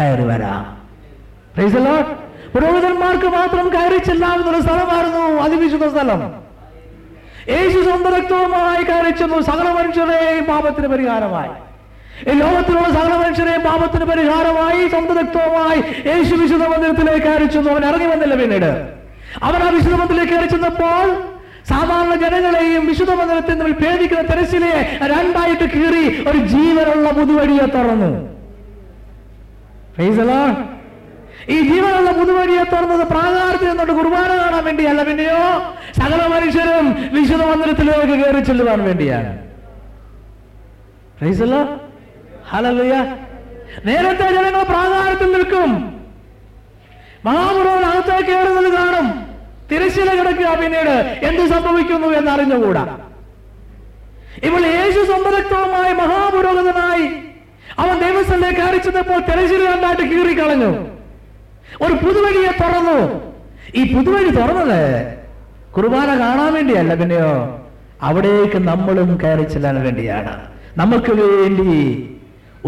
[0.00, 0.62] കയറി വരാം.
[2.54, 6.20] പുരോഹിതന്മാർക്ക് മാത്രം കയറി ചെല്ലാവുന്ന ഒരു സ്ഥലമായിരുന്നു അതിവിശുദ്ധ സ്ഥലം.
[7.48, 11.50] യേശു സ്വന്തം രക്തവുമായി കയറി ചെന്നു സകല മനുഷ്യരെയും പാപത്തിന് പരിഹാരമായി.
[12.26, 18.70] ലോകത്തിലുള്ള സകല മനുഷ്യരെയും പാപത്തിന് പരിഹാരമായി സ്വന്തം രക്തവുമായി യേശു വിശുദ്ധ മന്ദിരത്തിലേക്ക് കയറി അവൻ ഇറങ്ങി വന്നില്ല പിന്നീട്.
[19.42, 20.48] അവൻ ആ വിശുദ്ധ മന്ദിരത്തിലേക്ക് കയറി
[21.70, 24.74] സാധാരണ ജനങ്ങളെയും വിശുദ്ധ മന്ദിരത്തിൽ തമ്മിൽ ഭേദിക്കുന്ന തെരച്ചിലെ
[25.12, 28.10] രണ്ടായിട്ട് കീറി ഒരു ജീവനുള്ള പുതുവഴിയെ തുറന്നു.
[31.48, 35.42] ഈ ജീവനുള്ള പുതുവഴിയെ തുറന്നത് പ്രാകാരത്തിൽ നിന്നുകൊണ്ട് കുർബാന കാണാൻ വേണ്ടിയല്ല പിന്നെയോ?
[35.98, 39.38] സകല മനുഷ്യരും വിശുദ്ധ മന്ദിരത്തിലേക്ക് കയറി ചെല്ലുവാൻ വേണ്ടിയാണ്.
[42.52, 43.04] Lord.
[43.84, 45.70] നേരത്തെ ജനങ്ങൾ പ്രാകാരത്തിൽ നിൽക്കും.
[47.24, 49.26] മഹാമുറവൻ അകത്തേക്ക് കയറുന്നത് കാണും.
[49.72, 52.98] തിരശ്ശീല കിടക്കുക പിന്നീട് എന്ത് സംഭവിക്കുന്നു എന്ന് അറിഞ്ഞുകൂടാ
[54.42, 57.06] ഇപ്പോൾ യേശു സമ്പരക്തവുമായി മഹാപുരോഹിതനായി
[57.78, 60.70] അവൻ ദേവസ്വത്തെ കയറി ചെന്നപ്പോൾ തിരശ്ശീല രണ്ടായിട്ട് കീറിക്കളഞ്ഞു.
[61.82, 63.32] ഒരു പുതുവഴിയെ തുറന്നു.
[63.74, 65.14] ഈ പുതുവഴി തുറന്നത്
[65.76, 67.66] കുർബാന കാണാൻ വേണ്ടിയല്ല പിന്നെയോ?
[68.02, 70.46] അവിടേക്ക് നമ്മളും കയറി ചെല്ലാൻ വേണ്ടിയാണ്.
[70.76, 72.10] നമുക്ക് വേണ്ടി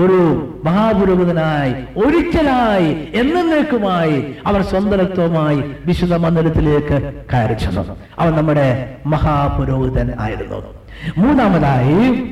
[0.01, 7.97] ഒരു മഹാപുരോഹിതനായി ഒരിക്കലായി എന്നേക്കുമായി അവർ സ്വന്തത്വമായി വിശുദ്ധ മന്ദിരത്തിലേക്ക് കയറി ചെന്നു.
[8.19, 10.63] അവൻ നമ്മുടെ മഹാപുരോഹിതൻ ആയിരുന്നു.
[11.19, 12.23] മൂന്നാമതായി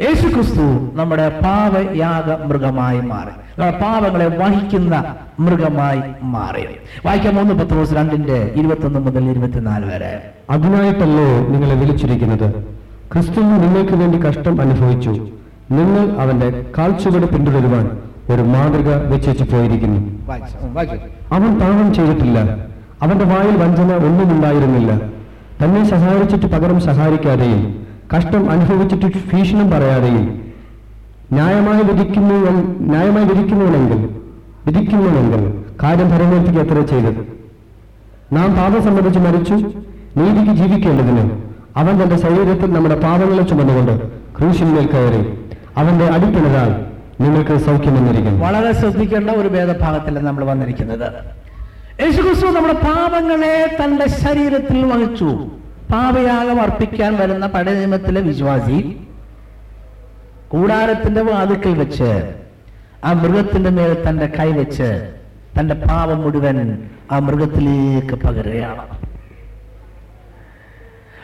[0.00, 3.60] യേശു ക്രിസ്തു നമ്മുടെ പാവയാഗ മൃഗമായി മാറി.
[3.60, 6.66] നമ്മുടെ പാവങ്ങളെ വഹിക്കുന്ന മൃഗമായി മാറി.
[7.06, 10.30] വായിക്കാം മൂന്ന് പത്ത് ദിവസം രണ്ടിന്റെ ഇരുപത്തൊന്ന് മുതൽ ഇരുപത്തിനാല് വരെ.
[10.50, 12.54] അതിനായിട്ടല്ലേ നിങ്ങളെ വിളിച്ചിരിക്കുന്നത്?
[13.12, 15.28] ക്രിസ്തു നിങ്ങൾക്ക് വേണ്ടി കഷ്ടം അനുഭവിച്ചു.
[15.70, 17.90] നിങ്ങൾ അവന്റെ കാൽച്ചുവട് പിന്തുടരുവാൻ
[18.30, 20.00] ഒരു മാതൃക വെച്ചു പോയിരിക്കുന്നു
[21.32, 22.38] അവൻ പാപം ചെയ്തിട്ടില്ല.
[23.02, 24.92] അവന്റെ വായിൽ വഞ്ചന ഒന്നുമുണ്ടായിരുന്നില്ല.
[25.64, 27.84] തന്നെ സഹായിച്ചിട്ട് പകരം സഹായിക്കാതെയും
[28.16, 30.40] കഷ്ടം അനുഭവിച്ചിട്ട് ഭീഷണം പറയാതെയും
[31.32, 32.34] ന്യായമായി വിധിക്കുന്നു
[32.80, 34.08] ന്യായമായി വിധിക്കുന്നുവെങ്കിൽ
[34.66, 37.26] വിധിക്കുന്നുവെങ്കിൽ കാര്യം പരമേൽപ്പിക്കുക എത്ര ചെയ്തത്?
[38.32, 39.54] നാം പാപം സംബന്ധിച്ച് മരിച്ചു
[40.16, 41.24] നീതിക്ക് ജീവിക്കേണ്ടതിന്
[41.76, 43.92] അവൻ തന്റെ ശരീരത്തിൽ നമ്മുടെ പാപങ്ങളെ ചുമന്നുകൊണ്ട്
[44.38, 45.22] ക്രൂശിന്മേൽ കയറി.
[45.76, 46.72] അവന്റെ അടിപ്പിണരാൽ
[47.20, 48.44] നിങ്ങൾക്ക് സൗഖ്യം വന്നിരിക്കുന്നു.
[48.44, 51.08] വളരെ ശ്രദ്ധിക്കേണ്ട ഒരു ഭേദഭാഗത്തിലാണ് നമ്മൾ വന്നിരിക്കുന്നത്.
[52.00, 55.30] യേശുക്രിസ്തു നമ്മുടെ പാപങ്ങളെ തന്റെ ശരീരത്തിൽ വഹിച്ചു.
[55.92, 58.78] പാപയാഗം അർപ്പിക്കാൻ വരുന്ന പഴയ നിയമത്തിലെ വിശ്വാസി
[60.48, 62.10] കൂടാരത്തിന്റെ വാതുക്കൽ വെച്ച്
[63.04, 64.88] ആ മൃഗത്തിന്റെ മേൽ തന്റെ കൈ വെച്ച്
[65.58, 66.58] തന്റെ പാപം മുഴുവൻ
[67.12, 68.84] ആ മൃഗത്തിലേക്ക് പകരുകയാണ്.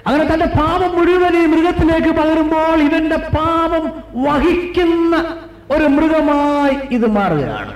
[0.06, 5.36] അങ്ങനെ തന്റെ പാപം മുഴുവൻ ഈ മൃഗത്തിലേക്ക് പകരുമ്പോൾ ഇവന്റെ പാപം വഹിക്കുന്ന
[5.70, 7.74] ഒരു മൃഗമായി ഇത് മാറുകയാണ്.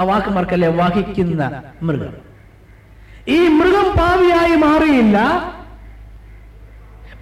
[0.00, 0.68] ആ വാക്ക് മാർക്കല്ലേ?
[0.68, 2.12] വഹിക്കുന്ന മൃഗം.
[3.28, 5.18] ഈ മൃഗം പാവിയായി മാറിയില്ല.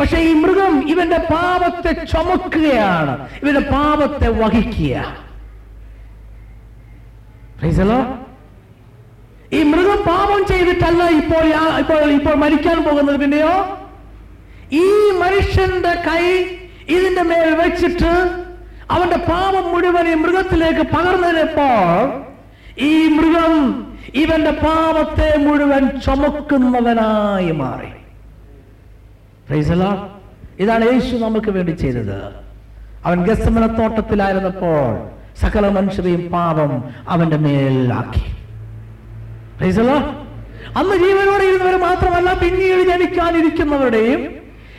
[0.00, 3.28] പക്ഷെ ഈ മൃഗം ഇവന്റെ പാപത്തെ ചുമക്കുകയാണ്.
[3.42, 5.16] ഇവന്റെ പാപത്തെ വഹിക്കുക.
[9.52, 11.44] ഈ മൃഗം പാപം ചെയ്തിട്ടല്ല ഇപ്പോൾ
[11.80, 13.54] ഇപ്പോൾ ഇപ്പോൾ മരിക്കാൻ പോകുന്നത് പിന്നെയോ
[14.82, 14.86] ഈ
[15.22, 16.24] മനുഷ്യന്റെ കൈ
[16.88, 18.12] ഇതിന്റെ മേൽ വെച്ചിട്ട്
[18.90, 21.78] അവന്റെ പാപം മുഴുവൻ ഈ മൃഗത്തിലേക്ക് പകർന്നതിനപ്പോൾ
[22.90, 23.54] ഈ മൃഗം
[24.22, 27.90] ഇവന്റെ പാപത്തെ മുഴുവൻ ചുമക്കുന്നവനായി മാറി.
[30.58, 32.18] ഇതാണ് യേശു നമുക്ക് വേണ്ടി ചെയ്തത്
[33.04, 34.82] അവൻ ഗസമന തോട്ടത്തിലായിരുന്നപ്പോൾ
[35.42, 36.72] സകല മനുഷ്യരെയും പാപം
[37.08, 38.24] അവന്റെ മേലാക്കി.
[40.76, 44.20] അന്ന് ജീവനോടെ ഇരുന്നവർ മാത്രമല്ല പിന്നീട് ജനിക്കാനിരിക്കുന്നവരുടെയും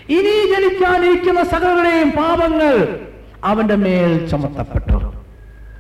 [0.10, 2.76] ഇനി ജനിക്കാനിരിക്കുന്ന സകലരുടെയും പാപങ്ങൾ
[3.44, 5.14] അവന്റെ മേൽ ചുമത്തപ്പെട്ടു.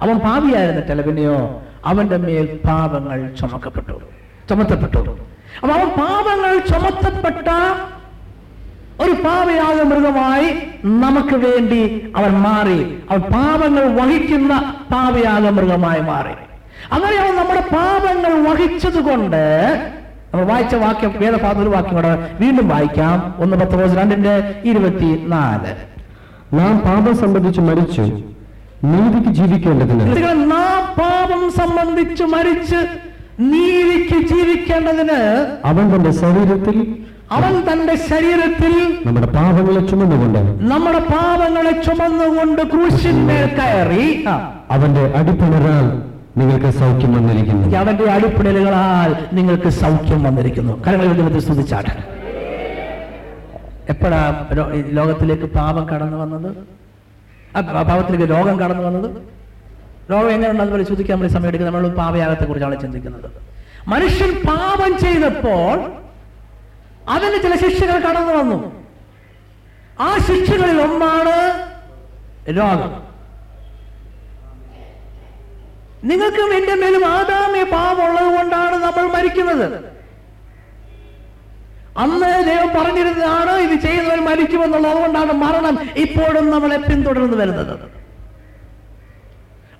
[0.01, 4.01] അവൻ പാപിയായിരുന്നിട്ടല്ല പിന്നെയോ അവന്റെ മേൽ പാപങ്ങൾ ചുമക്കപ്പെട്ടു.
[4.49, 5.17] ചുമത്തപ്പെട്ടു.
[5.61, 7.47] അപ്പൊ അവൻ പാപങ്ങൾ ചുമത്തപ്പെട്ട
[9.03, 10.49] ഒരു പാപയാക മൃഗമായി
[10.85, 12.97] നമുക്ക് വേണ്ടി അവൻ മാറി.
[13.09, 16.35] അവൻ പാപങ്ങൾ വഹിക്കുന്ന പാപയാക മൃഗമായി മാറി.
[16.91, 19.43] അങ്ങനെ അവൻ നമ്മുടെ പാപങ്ങൾ വഹിച്ചത് കൊണ്ട്
[20.33, 21.11] നമ്മൾ വായിച്ച വാക്യം
[21.61, 23.35] ഒരു വാക്യം കൂടെ വീണ്ടും വായിക്കാം.
[23.39, 25.71] ഒന്ന് പത്ത് ദിവസം രണ്ടിന്റെ ഇരുപത്തി നാല്
[26.53, 28.01] നാം പാപം സംബന്ധിച്ച് മരിച്ചു.
[28.83, 30.05] നീതിക്ക് ജീവിക്കേണ്ടതിന്.
[30.51, 32.79] നാം പാപം സംബന്ധിച്ച് മരിച്ച്
[33.39, 35.19] നീതിക്ക് ജീവിക്കേണ്ടതിന്
[35.65, 38.73] അവൻ തന്റെ ശരീരത്തിൽ അവൻ തന്റെ ശരീരത്തിൽ
[39.05, 40.39] നമ്മുടെ പാപങ്ങളെ ചുമന്നുകൊണ്ട്
[40.71, 44.25] നമ്മുടെ പാപങ്ങളെ ചുമന്നുകൊണ്ട് ക്രൂശിന്മേൽ കയറി.
[44.71, 47.77] അവന്റെ അടിപ്പിണരാൽ നിങ്ങൾക്ക് സൗഖ്യം വന്നിരിക്കുന്നു.
[47.77, 50.73] അവന്റെ അടിപ്പിടലുകളാൽ നിങ്ങൾക്ക് സൗഖ്യം വന്നിരിക്കുന്നു.
[50.87, 51.93] കരങ്ങളിൽ ദൈവത്തെ സ്തുതിച്ചാട്ടെ
[53.89, 54.21] എപ്പോഴാ
[54.97, 56.49] ലോകത്തിലേക്ക് പാപം കടന്നു വന്നത്?
[57.87, 59.09] പാപത്തിലേക്ക് രോഗം കടന്നു വന്നത്?
[60.11, 61.75] രോഗം എങ്ങനെയുണ്ടെന്ന് പരിശോധിക്കാൻ നമ്മൾ സമയം എടുക്കുന്നത്?
[61.75, 63.29] നമ്മൾ പാപയാഗത്തെ കുറിച്ചാണ് ചിന്തിക്കുന്നത്.
[63.87, 65.75] മനുഷ്യൻ പാപം ചെയ്തപ്പോൾ
[67.09, 68.57] അതിന് ചില ശിക്ഷകൾ കടന്നു വന്നു.
[69.99, 71.35] ആ ശിക്ഷകളിൽ ഒന്നാണ്
[72.57, 73.12] രോഗം.
[76.03, 79.93] നിങ്ങൾക്കും എന്റെ മേലും ആദാമ്യ പാപമുള്ളത് കൊണ്ടാണ് നമ്മൾ മരിക്കുന്നത്.
[81.97, 84.97] അന്ന് ദൈവം പറഞ്ഞിരുന്നതാണ് ഇത് ചെയ്യുന്നവർ മരിക്കുമെന്നുള്ളത്.
[85.01, 88.03] കൊണ്ടാണ് മരണം ഇപ്പോഴും നമ്മളെ പിന്തുടർന്ന് വരുന്നത്.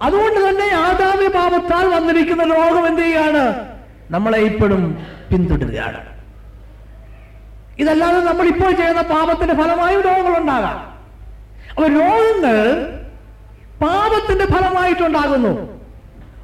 [0.02, 3.44] അതുകൊണ്ട് തന്നെ ആദാമി പാപത്താൽ വന്നിരിക്കുന്ന രോഗം എന്ത് ചെയ്യാണ്?
[4.12, 6.02] നമ്മളെ ഇപ്പോഴും പിന്തുടരുകയാണ്.
[7.80, 10.80] ഇതല്ലാതെ നമ്മൾ ഇപ്പോൾ ചെയ്യുന്ന പാപത്തിന്റെ ഫലമായും രോഗങ്ങൾ ഉണ്ടാകാം
[11.70, 12.58] അപ്പൊ രോഗങ്ങൾ
[13.84, 15.73] പാപത്തിന്റെ ഫലമായിട്ടുണ്ടാകുന്നു.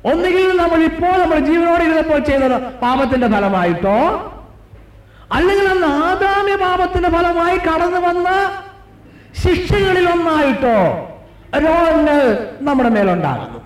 [0.05, 3.97] ഒന്നുകിൽ നമ്മൾ ഇപ്പോൾ നമ്മൾ ജീവനോട് ഇരുന്നപ്പോൾ ചെയ്തത് പാപത്തിന്റെ ഫലമായിട്ടോ?
[5.33, 8.29] അല്ലെങ്കിൽ അന്ന് ആദാമ്യ പാപത്തിന്റെ ഫലമായി കടന്നു വന്ന
[9.43, 10.77] ശിക്ഷകളിൽ ഒന്നായിട്ടോ?
[11.65, 12.17] രോഗങ്ങൾ
[12.61, 13.59] നമ്മുടെ മേലുണ്ടാകുന്നു.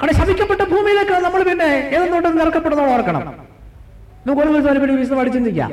[0.00, 3.34] അവിടെ ശപിക്കപ്പെട്ട ഭൂമിയിലേക്ക് നമ്മൾ പിന്നെ ഏതെന്നോട്ട് നിറക്കപ്പെടുന്ന ഓർക്കണം.
[4.26, 5.70] നമുക്ക് ഒരു ദിവസം വിശദമായിട്ട് ചിന്തിക്കാം.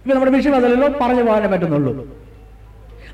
[0.00, 2.23] ഇപ്പൊ നമ്മുടെ വിഷയം അതല്ലല്ലോ പറഞ്ഞു പോകാനേ പറ്റുന്നുള്ളൂ.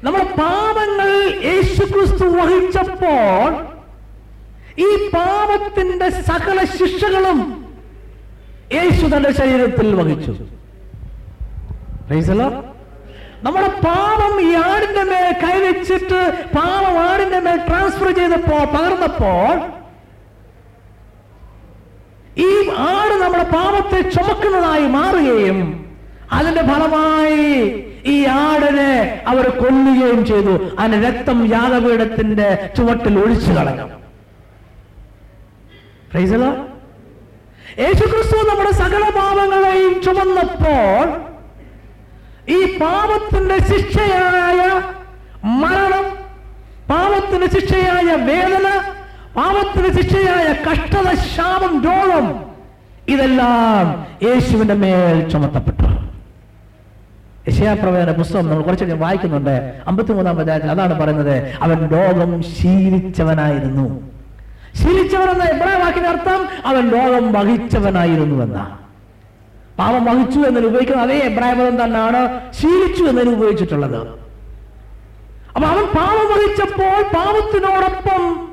[0.02, 1.08] നമ്മുടെ പാപങ്ങൾ
[1.44, 3.48] യേശുക്രിസ്തു വഹിച്ചപ്പോൾ
[4.78, 7.38] ഈ പാപത്തിന്റെ സകല ശിക്ഷകളും
[8.72, 10.32] യേശു തന്റെ ശരീരത്തിൽ വഹിച്ചു.
[13.42, 16.20] നമ്മുടെ പാപം ഈ ആടിന്റെ മേൽ കൈവച്ചിട്ട്
[16.54, 19.54] പാപം ആടിന്റെ മേൽ ട്രാൻസ്ഫർ ചെയ്തപ്പോ പകർന്നപ്പോൾ
[22.40, 22.50] ഈ
[22.88, 25.58] ആട് നമ്മുടെ പാപത്തെ ചുമക്കുന്നതായി മാറുകയും
[26.32, 27.46] അതിന്റെ ഫലമായി
[28.06, 30.74] ഈ ആടനെ അവർ കൊല്ലുകയും ചെയ്തു.
[30.78, 33.86] അതിന് രക്തം യാഗപീഠത്തിന്റെ ചുവട്ടിൽ ഒഴിച്ചു കളഞ്ഞു.
[37.78, 41.04] യേശുക്രിസ്തു നമ്മുടെ സകല പാപങ്ങളെയും ചുമന്നപ്പോൾ
[42.48, 44.60] ഈ പാപത്തിന്റെ ശിക്ഷയായ
[45.62, 46.06] മരണം
[46.90, 48.66] പാപത്തിന് ശിക്ഷയായ വേദന
[49.36, 52.26] പാപത്തിന് ശിക്ഷയായ കഷ്ടത ശാപം രോഗം
[53.08, 53.86] ഇതെല്ലാം
[54.22, 55.89] യേശുവിന്റെ മേൽ ചുമത്തപ്പെട്ടു
[57.50, 59.80] യശയാപ്രവേദന പുസ്തകം നമ്മൾ കുറച്ച് വായിക്കുന്നുണ്ട്.
[59.86, 61.54] അമ്പത്തിമൂന്നാം അധ്യായത്തിൽ അതാണ് പറയുന്നത്.
[61.62, 64.10] അവൻ ലോകം ശീലിച്ചവനായിരുന്നു.
[64.74, 68.78] ശീലിച്ചവൻ എന്ന എബ്രായ വാക്കിന്റെ അർത്ഥം അവൻ ലോകം വഹിച്ചവനായിരുന്നു എന്നാണ്
[69.78, 74.08] പാപം വഹിച്ചു എന്നതിന് ഉപയോഗിക്കുന്ന അതേ എബ്രായ തന്നെയാണ് ശീലിച്ചു എന്നതിന് ഉപയോഗിച്ചിട്ടുള്ളത്.
[75.54, 78.48] അപ്പൊ അവൻ പാപം വഹിച്ചപ്പോൾ പാപത്തിനോടൊപ്പം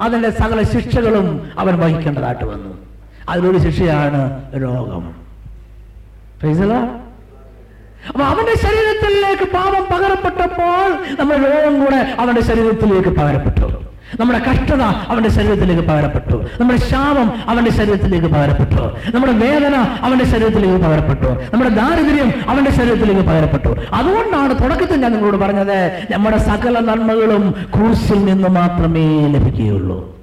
[0.00, 2.78] അതിന്റെ സകല ശിക്ഷകളും അവൻ വഹിക്കേണ്ടതായിട്ട് വന്നു.
[3.28, 5.20] അതിലൊരു ശിക്ഷയാണ് രോഗം.
[6.42, 6.99] Lord.
[8.08, 10.88] അപ്പൊ അവന്റെ ശരീരത്തിലേക്ക് പാപം പകരപ്പെട്ടപ്പോൾ
[11.20, 13.90] നമ്മുടെ രോഗം കൂടെ അവന്റെ ശരീരത്തിലേക്ക് പകരപ്പെട്ടു.
[14.20, 16.36] നമ്മുടെ കഷ്ടത അവന്റെ ശരീരത്തിലേക്ക് പകരപ്പെട്ടു.
[16.60, 18.82] നമ്മുടെ ശാപം അവന്റെ ശരീരത്തിലേക്ക് പകരപ്പെട്ടു.
[19.14, 21.26] നമ്മുടെ വേദന അവന്റെ ശരീരത്തിലേക്ക് പകരപ്പെട്ടു.
[21.26, 23.76] നമ്മുടെ ദാരിദ്ര്യം അവന്റെ ശരീരത്തിലേക്ക് പകരപ്പെട്ടു.
[23.92, 30.18] അതുകൊണ്ടാണ് തുടക്കത്തിൽ ഞാൻ നിങ്ങളോട് പറഞ്ഞത് നമ്മുടെ സകല നന്മകളും ക്രൂസിൽ നിന്ന് മാത്രമേ ലഭിക്കുകയുള്ളൂ.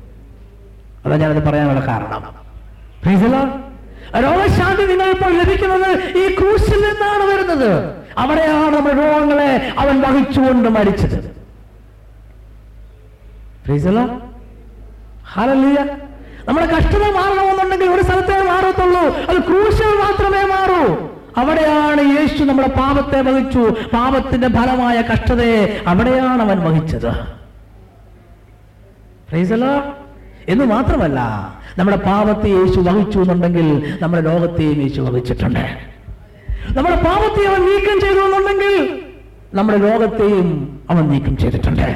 [1.06, 3.67] അതാ ഞാനത് പറയാനുള്ള കാരണം.
[4.16, 7.98] രോഗശാന്തി നിങ്ങൾ ഇപ്പോൾ ലഭിക്കുന്നത് ഈ ക്രൂശിൽ നിന്നാണ് വരുന്നത്.
[8.18, 11.38] അവിടെയാണ് നമ്മൾ രോഗങ്ങളെ അവൻ വഹിച്ചുകൊണ്ട് മരിച്ചത്.
[16.48, 19.02] നമ്മുടെ കഷ്ടത മാറണമെന്നുണ്ടെങ്കിൽ ഒരു സ്ഥലത്തെ മാറത്തുള്ളൂ.
[19.02, 21.12] അത് ക്രൂശിൽ മാത്രമേ മാറൂ.
[21.38, 23.76] അവിടെയാണ് യേശു നമ്മുടെ പാപത്തെ വഹിച്ചു.
[23.94, 27.12] പാപത്തിന്റെ ഫലമായ കഷ്ടതയെ അവിടെയാണ് അവൻ വഹിച്ചത്.
[29.30, 30.07] പ്രൈസലോ.
[30.50, 31.20] എന്ന് മാത്രമല്ല
[31.78, 35.66] നമ്മുടെ പാപത്തെ യേശു വഹിച്ചു എന്നുണ്ടെങ്കിൽ നമ്മുടെ ലോകത്തെയും യേശു വഹിച്ചിട്ടുണ്ട്.
[36.78, 39.02] നമ്മുടെ പാപത്തെ അവൻ നീക്കം ചെയ്തു എന്നുണ്ടെങ്കിൽ
[39.54, 41.88] നമ്മുടെ ലോകത്തെയും അവൻ നീക്കം ചെയ്തിട്ടുണ്ട്.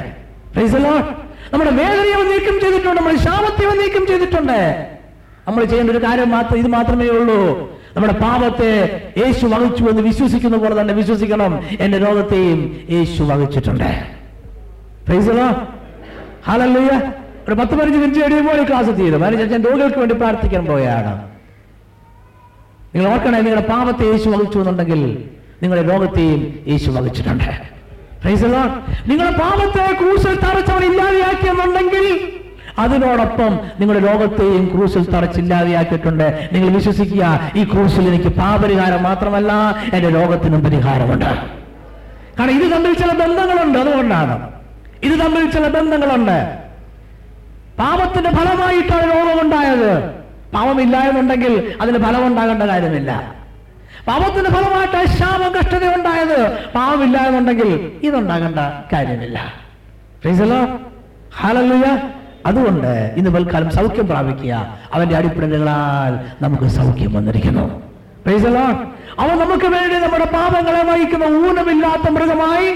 [1.52, 4.86] നമ്മുടെ വേദനയെ അവൻ നീക്കം ചെയ്തിട്ടുണ്ട് നമ്മുടെ ശാപത്തെ അവൻ നീക്കം ചെയ്തിട്ടുണ്ട്.
[5.48, 7.40] നമ്മൾ ചെയ്യേണ്ട ഒരു കാര്യം മാത്രം ഇത് മാത്രമേ ഉള്ളൂ.
[7.96, 8.70] നമ്മുടെ പാപത്തെ
[9.18, 11.60] യേശു വഹിച്ചു എന്ന് വിശ്വസിക്കുന്ന പോലെ തന്നെ വിശ്വസിക്കണം.
[11.80, 13.90] എന്റെ രോഗത്തെയും യേശു വഹിച്ചിട്ടുണ്ട്.
[16.46, 17.12] ഹലല്ലയ്യ.
[17.48, 21.12] ഒരു പത്ത് പതിനഞ്ച് മിനിറ്റ് കഴിയുമ്പോൾ ഈ ക്ലാസ് തീരും അതിന് ഞാൻ രോഗികൾക്ക് വേണ്ടി പ്രാർത്ഥിക്കാൻ പോയാണ്
[22.94, 25.02] നിങ്ങൾ ഓർക്കണേ നിങ്ങളുടെ പാപത്തെ യേശു വഹിച്ചു എന്നുണ്ടെങ്കിൽ
[25.62, 27.50] നിങ്ങളുടെ രോഗത്തെയും യേശു വഹിച്ചിട്ടുണ്ട്.
[29.08, 32.06] നിങ്ങളുടെ പാപത്തെ ക്രൂസിൽ തറച്ചവൻ ഇല്ലാതെയാക്കിയെന്നുണ്ടെങ്കിൽ
[32.78, 36.48] അതിനോടൊപ്പം നിങ്ങളുടെ രോഗത്തെയും ക്രൂസിൽ തറച്ചില്ലാതെയാക്കിയിട്ടുണ്ട്.
[36.52, 37.24] നിങ്ങൾ വിശ്വസിക്കുക
[37.56, 39.52] ഈ ക്രൂസിൽ എനിക്ക് പാപരിഹാരം മാത്രമല്ല
[39.94, 41.30] എന്റെ രോഗത്തിനും പരിഹാരമുണ്ട്.
[42.38, 44.36] കാരണം ഇത് തമ്മിൽ ചില ബന്ധങ്ങളുണ്ട് അതുകൊണ്ടാണ്.
[45.02, 46.38] ഇത് തമ്മിൽ ചില ബന്ധങ്ങളുണ്ട്.
[47.78, 50.02] പാപത്തിന്റെ ഫലമായിട്ടാണ് രോഗമുണ്ടായത്
[50.54, 53.34] പാപമില്ല എന്നുണ്ടെങ്കിൽ അതിന് ഫലമുണ്ടാകേണ്ട കാര്യമില്ല.
[54.08, 56.68] പാപത്തിന്റെ ഫലമായിട്ട് അശാപം കഷ്ടത ഉണ്ടായത്.
[56.74, 58.58] പാപമില്ല എന്നുണ്ടെങ്കിൽ ഇതുണ്ടാകേണ്ട
[58.92, 59.38] കാര്യമില്ല.
[62.46, 64.78] അതുകൊണ്ട് ഇന്ന് പൽക്കാലം സൗഖ്യം പ്രാപിക്കുക.
[64.92, 67.92] അവന്റെ അടിപ്പിടലുകളാൽ നമുക്ക് സൗഖ്യം വന്നിരിക്കുന്നു.
[69.18, 72.68] അവൻ നമുക്ക് വേണ്ടി നമ്മുടെ പാപങ്ങളെ വഹിക്കുന്ന ഊനമില്ലാത്ത മൃഗമായി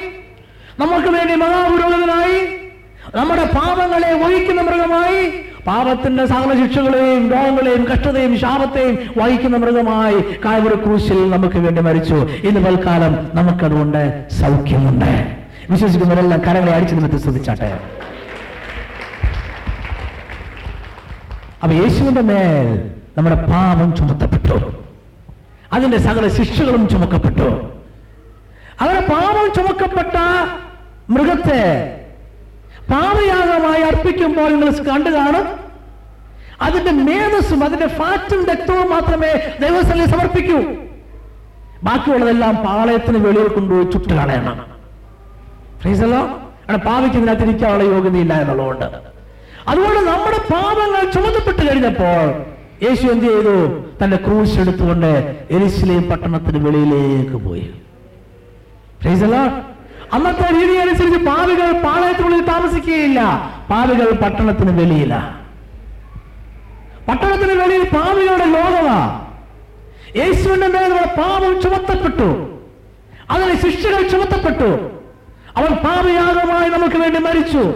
[0.79, 2.66] നമുക്ക് വേണ്ടി മഹാപുരോഹിതനായി
[3.15, 5.31] നമ്മുടെ പാപങ്ങളെ വഹിക്കുന്ന മൃഗമായി
[5.67, 10.15] പാപത്തിന്റെ സകല ശിക്ഷകളെയും രോഗങ്ങളെയും കഷ്ടതയും ശാപത്തെയും വഹിക്കുന്ന മൃഗമായി
[10.45, 12.15] കായവറി ക്രൂശിൽ നമുക്ക് വേണ്ടി മരിച്ചു.
[12.15, 15.37] ഇന്ന് തൽക്കാലം നമുക്കതുകൊണ്ട് സൗഖ്യമുണ്ട്.
[15.71, 17.81] വിശ്വസിക്കുന്നവരെല്ലാം കരങ്ങളെ അടിച്ചു നിമിത്തം ശ്രദ്ധിച്ചാട്ടെ.
[21.63, 24.73] അപ്പൊ യേശുവിന്റെ മേൽ നമ്മുടെ പാപം ചുമത്തപ്പെട്ടു.
[25.73, 27.71] അതിന്റെ സകല ശിക്ഷകളും ചുമക്കപ്പെട്ടു.
[28.81, 30.17] അങ്ങനെ പാപം ചുമക്കപ്പെട്ട
[31.11, 31.63] മൃഗത്തെ
[32.91, 35.47] പാപയാഗമായി അർപ്പിക്കുമ്പോൾ നിങ്ങൾ കണ്ടു കാണും.
[36.63, 40.59] അതിന്റെ മേധസ്സും അതിന്റെ ഫാറ്റും രക്തവും മാത്രമേ ദൈവസ്ഥലിൽ സമർപ്പിക്കൂ.
[41.85, 44.67] ബാക്കിയുള്ളതെല്ലാം പാളയത്തിന് വെളിയിൽ കൊണ്ടുപോയി ചുട്ട് കളയണം.
[45.81, 46.19] ഫ്രീസല്ലോ?
[46.19, 48.85] അവിടെ പാവിക്ക് ഇതിനകത്തിരിക്കാനുള്ള യോഗ്യതയില്ല എന്നുള്ളതുകൊണ്ട്.
[49.69, 52.45] അതുകൊണ്ട് നമ്മുടെ പാപങ്ങൾ ചുമതപ്പെട്ട് കഴിഞ്ഞപ്പോൾ
[52.85, 53.85] യേശു എന്ത് ചെയ്തു?
[54.05, 57.71] തന്റെ ക്രൂശ് എടുത്തുകൊണ്ട് എരിശിലെയും പട്ടണത്തിന് വെളിയിലേക്ക് പോയി.
[59.03, 59.45] ഫ്രീസല്ലോ?
[60.13, 63.21] അന്നത്തെ രീതി അനുസരിച്ച് പാവികൾ പാളയത്തിനുള്ളിൽ താമസിക്കുകയില്ല.
[63.71, 65.17] പാവികൾ പട്ടണത്തിന് വെളിയില.
[67.09, 69.27] പട്ടണത്തിന് വെളിയിൽ പാവികളുടെ ലോകമാ.
[70.17, 72.59] യേശുവിന്റെ മേൽ നമ്മുടെ പാപം ചുമത്തപ്പെട്ടു.
[73.31, 74.91] അതിന് ശിക്ഷകൾ ചുമത്തപ്പെട്ടു.
[75.57, 77.75] അവൻ പാപയാഗമായി നമുക്ക് വേണ്ടി മരിച്ചു.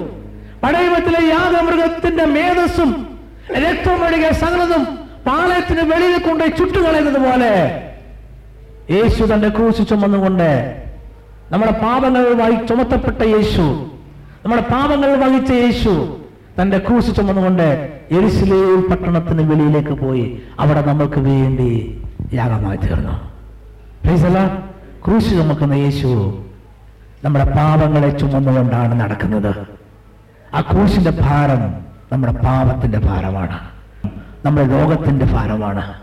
[0.62, 3.18] പടയവത്തിലെ യാഗമൃഗത്തിന്റെ മേധസ്സും
[3.52, 4.84] രക്തം ഒഴുകിയ സകലതും
[5.26, 7.84] പാളയത്തിന് വെളിയിൽ കൊണ്ട് ചുട്ടുകളയുന്നത് പോലെ
[8.90, 10.89] യേശു തന്റെ ക്രൂശിച്ചു ചുമന്നുകൊണ്ട്
[11.52, 13.90] നമ്മുടെ പാപങ്ങൾ വഹി ചുമത്തപ്പെട്ട യേശു.
[14.44, 16.20] നമ്മുടെ പാപങ്ങൾ വഹിച്ച യേശു
[16.62, 22.02] തന്റെ ക്രൂസ് ചുമന്നുകൊണ്ട് എരിശിലേ പട്ടണത്തിന് വെളിയിലേക്ക് പോയി അവിടെ നമ്മൾക്ക് വേണ്ടി
[22.34, 23.30] യാഗമായി തീർന്നു.
[25.06, 26.42] ക്രൂശ് ചുമക്കുന്ന യേശു
[27.24, 29.54] നമ്മുടെ പാപങ്ങളെ ചുമന്നുകൊണ്ടാണ് നടക്കുന്നത്.
[30.54, 31.74] ആ ക്രൂശിന്റെ ഭാരം
[32.12, 33.58] നമ്മുടെ പാപത്തിന്റെ ഭാരമാണ്.
[34.46, 35.94] നമ്മുടെ ലോകത്തിന്റെ ഭാരമാണ്.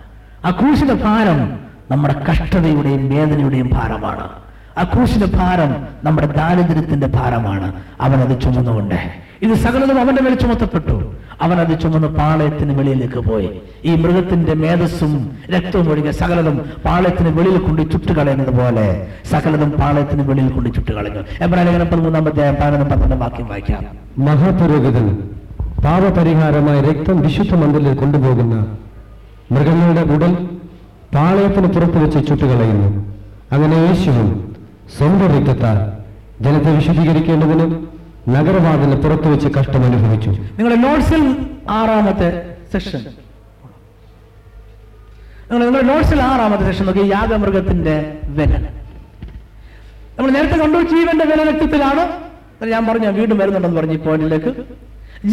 [0.46, 1.60] ആ ക്രൂശിന്റെ ഭാരം
[1.92, 4.30] നമ്മുടെ കഷ്ടതയുടെയും വേദനയുടെയും ഭാരമാണ്.
[4.78, 7.74] ആ ക്രൂശിന്റെ ഭാരം നമ്മുടെ ദാരിദ്ര്യത്തിന്റെ ഭാരമാണ്.
[8.02, 8.96] അവൻ അത് ചുമന്നുകൊണ്ട്.
[9.42, 11.14] ഇത് സകലതും അവന്റെ മേൽ ചുമത്തപ്പെട്ടു.
[11.42, 13.50] അവൻ അത് ചുമന്ന് പാളയത്തിന് വെളിയിലേക്ക് പോയി.
[13.86, 20.76] ഈ മൃഗത്തിന്റെ മേധസ്സും രക്തവും ഒഴികെ സകലതും പാളയത്തിന് വെളിയിൽ കൊണ്ട് ചുട്ടുകളയുന്നത് പോലെ സകലതും പാളയത്തിന് വെളിയിൽ കൊണ്ട്
[20.76, 21.44] ചുട്ടുകളഞ്ഞു.
[21.44, 23.86] എബ്രാഹിം പതിമൂന്നാമത്തെ പതിനൊന്ന് പന്ത്രണ്ട് വാക്യം വായിക്കാം.
[24.18, 25.30] മഹാപുരോഹിതൻ
[25.86, 28.66] പാപപരിഹാരമായി രക്തം വിശുദ്ധ മന്ദിരിൽ കൊണ്ടുപോകുന്ന
[29.52, 30.34] മൃഗങ്ങളുടെ ഉടൽ
[31.16, 33.18] പാളയത്തിന് പുറത്തു വെച്ച് ചുട്ടുകളയുന്നു.
[33.52, 34.47] അങ്ങനെ യേശുവും
[34.96, 35.78] സ്വന്തം രക്തത്താൽ
[36.46, 37.66] ജനത്തെ വിശദീകരിക്കേണ്ടതിന്
[38.36, 40.30] നഗരവാതിൽ പുറത്തു വെച്ച് കഷ്ടം അനുഭവിച്ചു.
[40.58, 41.24] നിങ്ങളുടെ നോട്ട്സിൽ
[41.80, 42.30] ആറാമത്തെ
[42.74, 43.02] സെക്ഷൻ
[45.52, 47.96] നിങ്ങളുടെ നോട്ട്സിൽ ആറാമത്തെ സെക്ഷൻ നോക്കി യാഗമൃഗത്തിന്റെ
[48.38, 48.54] വില
[50.18, 52.04] നമ്മൾ നേരത്തെ കണ്ടു ജീവന്റെ വില രക്തത്തിലാണ്
[52.74, 54.52] ഞാൻ പറഞ്ഞു വീണ്ടും വരുന്നുണ്ടെന്ന് പറഞ്ഞു പോയിന്റിലേക്ക്.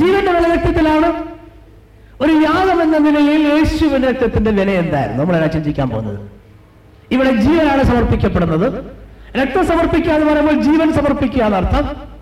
[0.00, 1.08] ജീവന്റെ വില രക്തത്തിലാണ്
[2.24, 5.20] ഒരു യാഗം എന്ന നിലയിൽ യേശുവിന്റെ രക്തത്തിന്റെ വില എന്തായിരുന്നു?
[5.22, 6.20] നമ്മളാണ് ചിന്തിക്കാൻ പോകുന്നത്.
[7.14, 8.68] ഇവിടെ ജീവനാണ് സമർപ്പിക്കപ്പെടുന്നത്.
[9.40, 12.14] രക്തം സമർപ്പിക്കുക എന്ന് പറയുമ്പോൾ ജീവൻ സമർപ്പിക്കുക എന്നർത്ഥം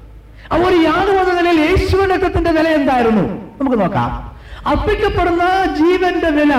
[0.53, 3.23] അപ്പോൾ ഒരു യാഗം എന്ന നിലയിൽ യേശുവിന്റെ രക്തത്തിന്റെ വില എന്തായിരുന്നു?
[3.61, 4.39] നമുക്ക് നോക്കാം.
[4.67, 5.43] അർപ്പിക്കപ്പെടുന്ന
[5.75, 6.53] ജീവന്റെ വില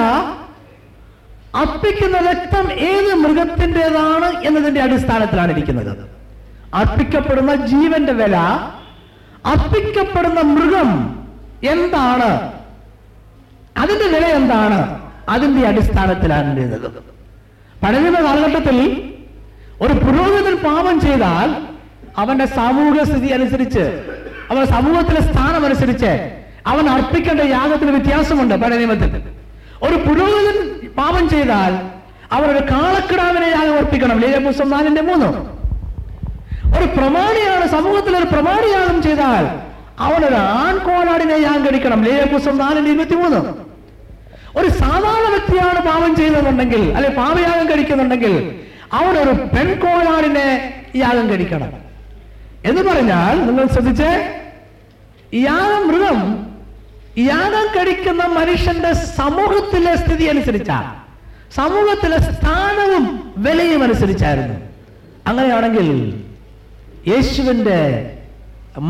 [1.56, 6.10] അർപ്പിക്കുന്ന രക്തം ഏത് മൃഗത്തിന്റെതാണ് എന്നതിന്റെ അടിസ്ഥാനത്തിലാണ് ഇരിക്കുന്നത്.
[6.74, 8.36] അർപ്പിക്കപ്പെടുന്ന ജീവന്റെ വില
[9.46, 11.20] അർപ്പിക്കപ്പെടുന്ന മൃഗം
[11.64, 12.52] എന്താണ്?
[13.78, 15.00] അതിന്റെ വില എന്താണ്?
[15.30, 16.80] അതിന്റെ അടിസ്ഥാനത്തിലാണ്
[17.84, 19.13] പഴയ കാലഘട്ടത്തിൽ
[19.82, 21.56] ഒരു പുരോഹിതൻ പാപം ചെയ്താൽ
[22.18, 24.04] അവന്റെ സാമൂഹിക സ്ഥിതി അനുസരിച്ച്
[24.52, 26.32] അവൻ സമൂഹത്തിലെ സ്ഥാനം അനുസരിച്ച്
[26.68, 29.22] അവൻ അർപ്പിക്കേണ്ട യാഗത്തിന് വ്യത്യാസമുണ്ട് പഴയ നിയമത്തിൽ.
[29.84, 31.74] ഒരു പുരോഹിതൻ പാപം ചെയ്താൽ
[32.32, 34.20] അവൻ ഒരു കാളക്കിടാവിനെ യാഗം അർപ്പിക്കണം.
[34.20, 35.02] ലീല പുസ്തകം നാലിന്റെ
[36.78, 39.46] ഒരു പ്രമാണിയാണ് സമൂഹത്തിൽ ഒരു പ്രമാണിയാഗം ചെയ്താൽ
[40.00, 42.04] അവനൊരു ആൺകോലാടിനെ യാഗം കഴിക്കണം.
[42.04, 42.24] ലീല
[42.58, 43.54] നാലിന്റെ ഇരുപത്തിമൂന്ന്.
[44.60, 48.60] ഒരു സാധാരണ വ്യക്തിയാണ് പാപം ചെയ്യുന്നുണ്ടെങ്കിൽ അല്ലെ പാപയാഗം കഴിക്കുന്നുണ്ടെങ്കിൽ
[48.98, 50.48] അവനൊരു പെൺകോളാടിനെ
[51.04, 51.72] യാഗം കഴിക്കണം
[52.70, 54.10] എന്ന് പറഞ്ഞാൽ നിങ്ങൾ ശ്രദ്ധിച്ച്?
[55.50, 56.20] യാഗം മൃഗം
[57.32, 60.92] യാഗം കഴിക്കുന്ന മനുഷ്യന്റെ സമൂഹത്തിലെ സ്ഥിതി അനുസരിച്ചാണ്
[61.58, 63.04] സമൂഹത്തിലെ സ്ഥാനവും
[63.46, 64.56] വിലയും അനുസരിച്ചായിരുന്നു.
[65.30, 65.88] അങ്ങനെയാണെങ്കിൽ
[67.12, 67.80] യേശുവിന്റെ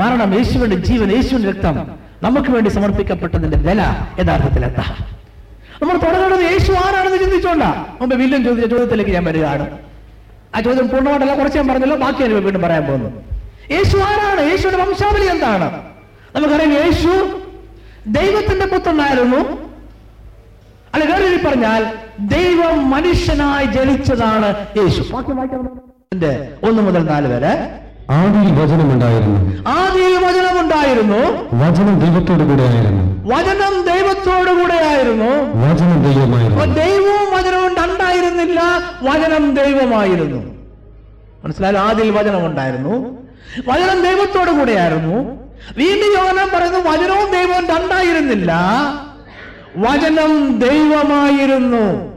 [0.02, 1.76] മരണം യേശുവിന്റെ ജീവൻ യേശുവിന്റെ രക്തം
[2.26, 3.82] നമുക്ക് വേണ്ടി സമർപ്പിക്കപ്പെട്ടതിന്റെ വില
[4.20, 4.86] യഥാർത്ഥത്തിൽ എന്താ
[5.82, 7.70] നമ്മൾ തുടങ്ങുന്നത് യേശു ആരാണെന്ന് ചിന്തിച്ചോണ്ടാ
[8.02, 9.66] മുമ്പ് വില്യം ചോദിച്ച ചോദ്യത്തിലേക്ക് ഞാൻ വരികയാണ്.
[10.56, 11.38] ആ ചോദ്യം പൂർണമായിട്ടല്ല.
[11.38, 11.98] കുറച്ച് ഞാൻ പറഞ്ഞല്ലോ.
[11.98, 13.10] ബാക്കി ഞാൻ വീണ്ടും പറയാൻ പോകുന്നു.
[13.72, 14.42] യേശു ആരാണ്?
[14.42, 15.82] യേശുവിന്റെ വംശാവലി എന്താണ്?
[16.36, 17.42] നമുക്കറിയാം യേശു
[18.08, 19.64] ദൈവത്തിന്റെ പുത്രനായിരുന്നു.
[20.94, 21.86] അല്ല വേറെ പറഞ്ഞാൽ
[22.20, 25.02] ദൈവം മനുഷ്യനായി ജനിച്ചതാണ് യേശു.
[26.64, 27.80] ഒന്ന് മുതൽ നാല് വരെ.
[28.12, 30.53] ആദ്യം വചനം ഉണ്ടായിരുന്നു വചനമുണ്ടായിരുന്നു വചനം
[32.00, 33.28] ദൈവത്തോടു കൂടെ ആയിരുന്നു.
[33.36, 35.32] വചനം ദൈവത്തോടുകൂടെ ആയിരുന്നു.
[35.66, 36.74] വചനം ദൈവമായിരുന്നു.
[36.74, 38.62] ദൈവവും വചനവും രണ്ടായിരുന്നില്ല
[39.04, 40.54] വചനം ദൈവമായിരുന്നു.
[41.44, 43.24] മനസ്സിലായാലും ആദ്യം വചനം ഉണ്ടായിരുന്നു.
[43.68, 45.44] വചനം ദൈവത്തോടു കൂടെയായിരുന്നു
[45.78, 48.52] വീണ്ടും യോഗനം പറയുന്നു വചനവും ദൈവവും രണ്ടായിരുന്നില്ല
[49.78, 52.14] വചനം ദൈവമായിരുന്നു.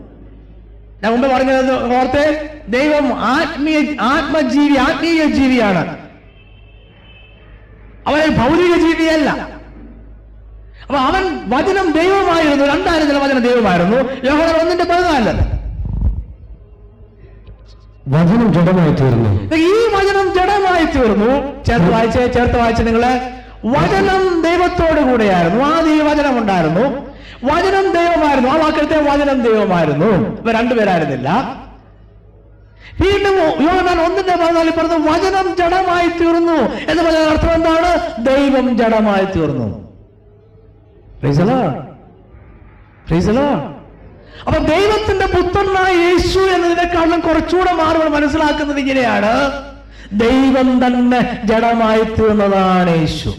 [1.02, 6.05] ഞാൻ മുമ്പ് പറഞ്ഞത് ഓർത്തെ ദൈവം ആത്മീയ ആത്മജീവി ആത്മീയ ജീവിയാണ്.
[8.06, 9.56] അവൻ ഭൗതിക ജീവിയല്ല
[10.82, 13.96] അപ്പൊ അവൻ വചനം ദൈവമായിരുന്നു രണ്ടായിരം ചില വചനം ദൈവമായിരുന്നു.
[13.96, 15.56] യോഹന്നാൻ ഒന്നിന്റെ പതിനാല്
[18.08, 19.56] വചനം ജഡമായി തീർന്നു.
[19.56, 21.64] ഈ വചനം ജഡമായി തീർന്നു.
[21.64, 23.20] ചേർത്ത് വായിച്ച് ചേർത്ത് വായിച്ച് നിങ്ങൾ.
[23.64, 25.64] വചനം ദൈവത്തോടു കൂടെയായിരുന്നു.
[25.64, 27.06] ആദ്യം ഈ വചനം ഉണ്ടായിരുന്നു.
[27.44, 28.48] വചനം ദൈവമായിരുന്നു.
[28.48, 30.40] ആ വാക്കത്തെ വചനം ദൈവമായിരുന്നു.
[30.40, 31.54] ഇവ രണ്ടുപേരായിരുന്നില്ല.
[33.00, 36.74] വീണ്ടും യോഹന്നാൻ ഒന്നിന്റെ പതിനാലിൽ പറഞ്ഞു വചനം ജഡമായി തീർന്നു.
[36.90, 38.16] എന്ന് പറഞ്ഞ അർത്ഥം എന്താണ്?
[38.18, 39.86] ദൈവം ജഡമായി തീർന്നു.
[44.46, 49.62] അപ്പൊ ദൈവത്തിന്റെ പുത്രനായ യേശു എന്നതിനെക്കാളും കുറച്ചുകൂടെ മാറുകൾ മനസ്സിലാക്കുന്നത് ഇങ്ങനെയാണ്.
[50.12, 53.34] ദൈവം തന്നെ ജഡമായി തീർന്നതാണ് യേശു.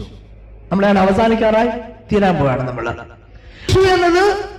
[0.72, 1.68] നമ്മളെ അവസാനിക്കാറായി
[2.12, 4.57] തീരാൻ പോവാണ് നമ്മൾ യേശു എന്നത്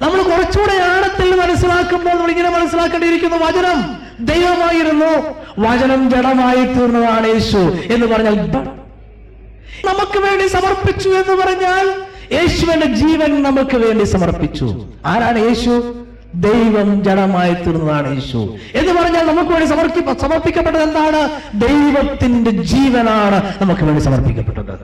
[0.00, 5.34] നമ്മൾ കുറച്ചുകൂടെ ആഴത്തിൽ മനസ്സിലാക്കുമ്പോൾ നമ്മൾ ഇങ്ങനെ മനസ്സിലാക്കേണ്ടിയിരിക്കുന്നു വചനം ദൈവമായിരുന്നു.
[5.58, 7.56] വചനം ജഡമായി തീർന്നതാണ് യേശു
[7.92, 8.34] എന്ന് പറഞ്ഞാൽ
[9.86, 11.90] നമുക്ക് വേണ്ടി സമർപ്പിച്ചു എന്ന് പറഞ്ഞാൽ
[12.32, 14.86] യേശുവിന്റെ ജീവൻ നമുക്ക് വേണ്ടി സമർപ്പിച്ചു.
[15.06, 16.04] ആരാണ് യേശു?
[16.34, 18.56] ദൈവം ജഡമായി തീർന്നതാണ് യേശു.
[18.74, 21.30] എന്ന് പറഞ്ഞാൽ നമുക്ക് വേണ്ടി സമർപ്പി സമർപ്പിക്കപ്പെട്ടത് എന്താണ്?
[21.54, 24.80] ദൈവത്തിന്റെ ജീവനാണ് നമുക്ക് വേണ്ടി സമർപ്പിക്കപ്പെട്ടത്.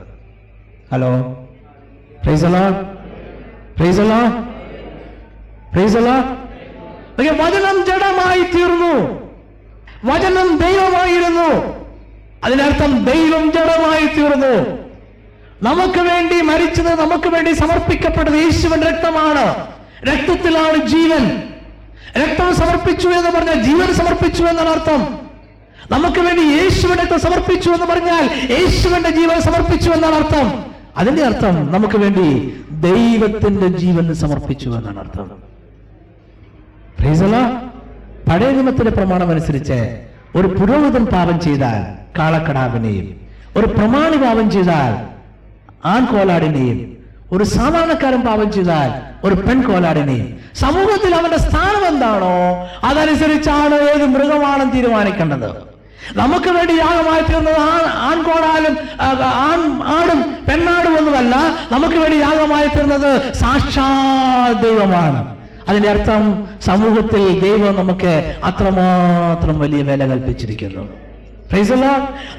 [0.92, 1.20] ഹലോ?
[2.24, 2.70] പ്രൈസലോ?
[3.76, 4.47] പ്രൈസലോ?
[7.32, 9.18] വചനം ജഡമായി തീർന്നു.
[10.04, 11.78] വചനം ദൈവമായിരുന്നു.
[12.44, 14.78] അതിനർത്ഥം ദൈവം ജഡമായി തീർന്നു.
[15.62, 19.66] നമുക്ക് വേണ്ടി മരിച്ചത് നമുക്ക് വേണ്ടി സമർപ്പിക്കപ്പെട്ടത് യേശുവൻ രക്തമാണ്.
[20.12, 21.42] രക്തത്തിലാണ് ജീവൻ.
[22.22, 25.18] രക്തം സമർപ്പിച്ചു എന്ന് പറഞ്ഞാൽ ജീവൻ സമർപ്പിച്ചു എന്നാണ് അർത്ഥം.
[25.90, 30.64] നമുക്ക് വേണ്ടി യേശുവിന്റെ രക്തം സമർപ്പിച്ചു എന്ന് പറഞ്ഞാൽ യേശുവിന്റെ ജീവൻ സമർപ്പിച്ചു എന്നാണ് അർത്ഥം.
[30.96, 35.47] അതിന്റെ അർത്ഥം നമുക്ക് വേണ്ടി ദൈവത്തിന്റെ ജീവൻ സമർപ്പിച്ചു എന്നാണ് അർത്ഥം.
[38.28, 39.78] പഴയ നിയമത്തിന്റെ പ്രമാണം അനുസരിച്ച്
[40.36, 41.80] ഒരു പുരോഹിതൻ പാപം ചെയ്താൽ
[42.18, 43.06] കാളക്കടാവിനെയും
[43.56, 44.92] ഒരു പ്രമാണി പാപം ചെയ്താൽ
[45.84, 46.78] ആൺകോലാടിനെയും
[47.32, 48.90] ഒരു സാധാരണക്കാരൻ പാപം ചെയ്താൽ
[49.26, 50.28] ഒരു പെൺകോലാടിനെയും.
[50.60, 52.34] സമൂഹത്തിൽ അവന്റെ സ്ഥാനം എന്താണോ
[52.88, 55.48] അതനുസരിച്ചാണ് ഏത് മൃഗമാണെന്ന് തീരുമാനിക്കേണ്ടത്.
[56.20, 58.76] നമുക്ക് വേണ്ടി യാഗമായി തീർന്നത് ആൺ ആൺകോടാലും
[59.48, 59.60] ആൺ
[59.96, 61.34] ആടും പെണ്ണാടും ഒന്നുമല്ല.
[61.72, 63.10] നമുക്ക് വേണ്ടി യാഗമായി തീർന്നത്
[63.42, 63.88] സാക്ഷാ
[64.62, 65.20] ദൈവമാണ്.
[65.68, 70.84] അതിന്റെ അർത്ഥം സമൂഹത്തിൽ ദൈവം നമുക്ക് അത്രമാത്രം വലിയ വില കൽപ്പിച്ചിരിക്കുന്നു.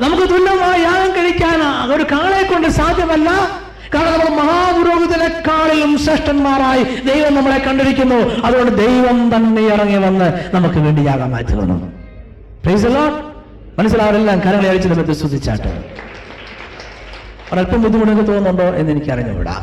[0.02, 1.60] നമുക്ക് തുല്യമായി യാഗം കഴിക്കാൻ
[1.94, 3.30] ഒരു കാളെ കൊണ്ട് സാധ്യമല്ല.
[3.96, 8.20] കാരണം നമ്മൾ മഹാപുരോഹിതനെക്കാളിലും ശ്രേഷ്ഠന്മാരായി ദൈവം നമ്മളെ കണ്ടിരിക്കുന്നു.
[8.46, 11.88] അതുകൊണ്ട് ദൈവം തന്നെ ഇറങ്ങി വന്ന് നമുക്ക് വേണ്ടി യാഗം തീർന്നു വന്നു.
[13.80, 15.84] മനസ്സിലാവരെല്ലാം കരങ്ങളെ അഴിച്ചു നമുക്ക് സ്തുതിച്ചാട്ടെ
[17.54, 19.56] ഒരല്പം ബുദ്ധിമുട്ടൊക്കെ തോന്നുന്നുണ്ടോ എന്ന് എനിക്ക് അറിഞ്ഞുകൂടാ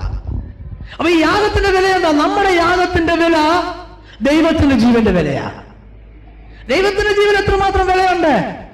[0.99, 2.11] അപ്പൊ ഈ യാഗത്തിന്റെ വില എന്താ?
[2.11, 3.63] നമ്മുടെ യാഗത്തിന്റെ വില
[4.23, 5.51] ദൈവത്തിന്റെ ജീവന്റെ വിലയാ.
[6.69, 8.67] ദൈവത്തിന്റെ ജീവൻ എത്രമാത്രം വിലയുണ്ട്?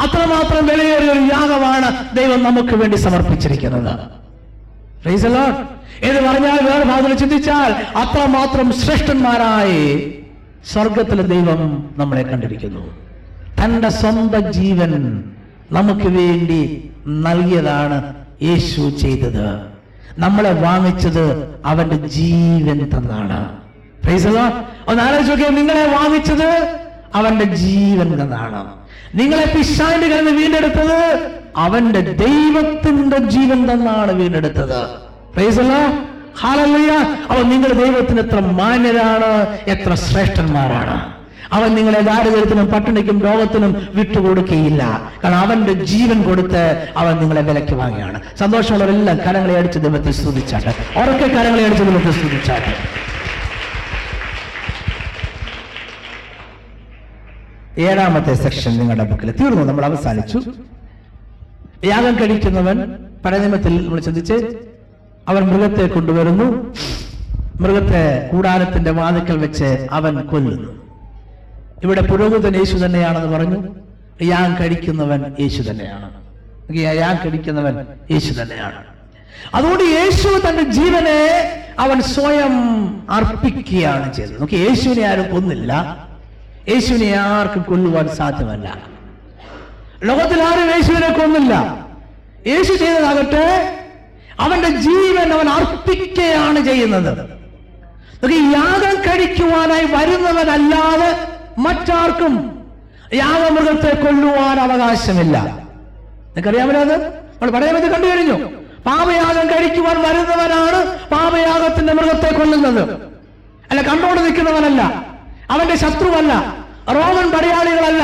[0.00, 4.18] അത്രമാത്രം വിലയേറിയ ഒരു യാഗമാണ് ദൈവം നമുക്ക് വേണ്ടി സമർപ്പിച്ചിരിക്കുന്നത്.
[6.02, 10.14] എന്ന് പറഞ്ഞാൽ വേറെ ഭാഗത്തിൽ ചിന്തിച്ചാൽ അത്രമാത്രം ശ്രേഷ്ഠന്മാരായി
[10.72, 12.94] സ്വർഗത്തിലെ ദൈവം നമ്മളെ കണ്ടിരിക്കുന്നു.
[13.64, 15.24] തന്റെ സ്വന്തം ജീവൻ
[15.72, 19.77] നമുക്ക് വേണ്ടി നൽകിയതാണ് യേശു ചെയ്തത്.
[20.18, 23.58] നമ്മളെ വാങ്ങിച്ചത് അവന്റെ ജീവൻ തന്നാണ്.
[24.88, 26.76] ഒന്ന് ആലോചിച്ച് നോക്കിയാൽ നിങ്ങളെ വാങ്ങിച്ചത്
[27.14, 28.72] അവന്റെ ജീവൻ തന്നാണ്.
[29.14, 34.80] നിങ്ങളെ പിശാന്റെ നിന്ന് വീണ്ടെടുത്തത് അവന്റെ ദൈവത്തിന്റെ ജീവൻ തന്നാണ് വീണ്ടെടുത്തത്.
[37.30, 41.17] അപ്പൊ നിങ്ങൾ ദൈവത്തിന് എത്ര മാന്യരാണ് എത്ര ശ്രേഷ്ഠന്മാരാണ്.
[41.52, 45.12] അവൻ നിങ്ങളെ ദാരിദ്ര്യത്തിനും പട്ടിണിക്കും രോഗത്തിനും വിട്ടുകൊടുക്കുകയില്ല.
[45.24, 50.74] കാരണം അവന്റെ ജീവൻ കൊടുത്ത് അവൻ നിങ്ങളെ വിലക്ക് വാങ്ങിയാണ് സന്തോഷമുള്ളവരെല്ലാം കരങ്ങളെ അടിച്ച് ദൈവത്തെ സ്തുതിച്ചാട്ടെ.
[50.98, 52.74] ഉറക്കെ കരങ്ങളെ അടിച്ച് ദൈവത്തെ സ്തുതിച്ചാട്ടെ.
[57.80, 59.62] ഏഴാമത്തെ സെക്ഷൻ നിങ്ങളുടെ ബുക്കിൽ തീർന്നു.
[59.62, 60.42] നമ്മൾ അവസാനിച്ചു.
[61.84, 64.34] യാഗം കഴിക്കുന്നവൻ പഴയനിയമത്തിൽ നമ്മൾ ചിന്തിച്ച്
[65.28, 66.74] അവൻ മൃഗത്തെ കൊണ്ടുവരുന്നു.
[67.60, 70.87] മൃഗത്തെ കൂടാരത്തിന്റെ വാതിക്കൽ വെച്ച് അവൻ കൊല്ലുന്നു.
[71.82, 73.74] ഇവിടെ പുരോഹിതൻ യേശു തന്നെയാണെന്ന് പറഞ്ഞു.
[74.22, 76.28] യാൻ കഴിക്കുന്നവൻ യേശു തന്നെയാണ്.
[76.76, 78.84] യാൻ കഴിക്കുന്നവൻ യേശു തന്നെയാണ്.
[79.54, 82.52] അതുകൊണ്ട് യേശു തന്റെ ജീവനെ അവൻ സ്വയം
[83.10, 84.40] അർപ്പിക്കുകയാണ് ചെയ്തത്.
[84.40, 85.96] നോക്കി യേശുവിനെ ആരും കൊന്നില്ല.
[86.68, 88.78] യേശുവിനെ ആർക്കും കൊല്ലുവാൻ സാധ്യമല്ല.
[90.04, 91.86] ലോകത്തിൽ ആരും യേശുവിനെ കൊന്നില്ല.
[92.46, 93.78] യേശു ചെയ്തതാകട്ടെ
[94.40, 97.38] അവന്റെ ജീവൻ അവൻ അർപ്പിക്കുകയാണ് ചെയ്യുന്നത്.
[98.32, 102.62] യാഗം കഴിക്കുവാനായി വരുന്നവനല്ലാതെ മറ്റാർക്കും
[103.14, 105.38] യാഗമൃഗത്തെ കൊല്ലുവാൻ അവകാശമില്ല.
[105.38, 107.06] നിങ്ങൾക്കറിയാമല്ലോ അത്?
[107.06, 108.34] നമ്മൾ പടയമത് കണ്ടു കഴിഞ്ഞു.
[108.86, 112.90] പാപയാഗം കഴിക്കുവാൻ വരുന്നവനാണ് പാപയാഗത്തിന്റെ മൃഗത്തെ കൊല്ലുന്നത്.
[113.70, 114.82] അല്ല കണ്ടോണ്ട് നിൽക്കുന്നവനല്ല.
[115.50, 116.34] അവന്റെ ശത്രുവല്ല.
[116.88, 118.02] റോമൻ പടയാളികളല്ല.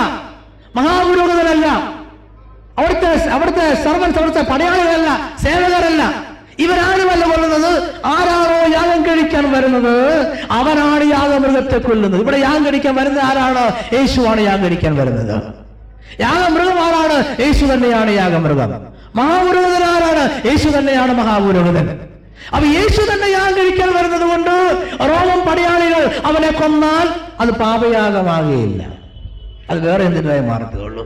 [0.76, 1.66] മഹാപുരോഹിതനല്ല.
[2.78, 6.33] അവിടുത്തെ അവിടുത്തെ സർവൻസ് അവിടുത്തെ പടയാളികളല്ല സേവകരല്ല.
[6.62, 7.70] ഇവരാരുമല്ല കൊല്ലുന്നത്.
[8.06, 9.94] ആരാണോ യാഗം കഴിക്കാൻ വരുന്നത്?
[10.50, 12.22] അവനാണ് യാഗമൃഗത്തെ കൊല്ലുന്നത്.
[12.22, 13.94] ഇവിടെ യാഗം കഴിക്കാൻ വരുന്നത് ആരാണ്?
[13.94, 15.36] യേശുവാണ് യാഗം കഴിക്കാൻ വരുന്നത്.
[16.20, 17.18] യാഗമൃഗം ആരാണ്?
[17.40, 18.72] യേശു തന്നെയാണ് യാഗമൃഗം.
[19.16, 20.46] മഹാപുരോഹിതൻ ആരാണ്?
[20.46, 21.88] യേശു തന്നെയാണ് മഹാപുരോഹിതൻ.
[22.54, 24.54] അപ്പൊ യേശു തന്നെ യാഗം കഴിക്കാൻ വരുന്നത് കൊണ്ട്
[25.00, 27.06] റോമൻ പടയാളികൾ അവനെ കൊന്നാൽ
[27.40, 28.82] അത് പാപയാഗമാകുകയില്ല.
[29.70, 31.04] അത് വേറെ എന്തിനായി മാറത്തുള്ളൂ?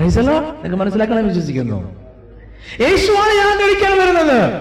[0.00, 2.01] നിങ്ങൾക്ക് മനസ്സിലാക്കണം വിശ്വസിക്കുന്നു.
[2.80, 4.54] യേശുവാണ് യാഗം കഴിക്കാൻ വരുന്നത്.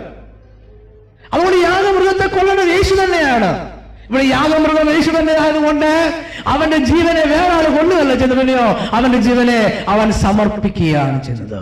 [1.33, 3.71] അതുകൊണ്ട് യാഗമൃഗത്തെ കൊല്ലേണ്ടത് യേശു തന്നെയാണ്.
[4.09, 11.23] ഇവിടെ യാഗമൃഗം യേശു തന്നെ ആയതുകൊണ്ട് അവന്റെ ജീവനെ വേറെ ആൾ കൊല്ലുകയല്ല ചെയ്തവനെയോ അവന്റെ ജീവനെ അവൻ സമർപ്പിക്കുകയാണ്
[11.23, 11.59] ചെയ്തത്.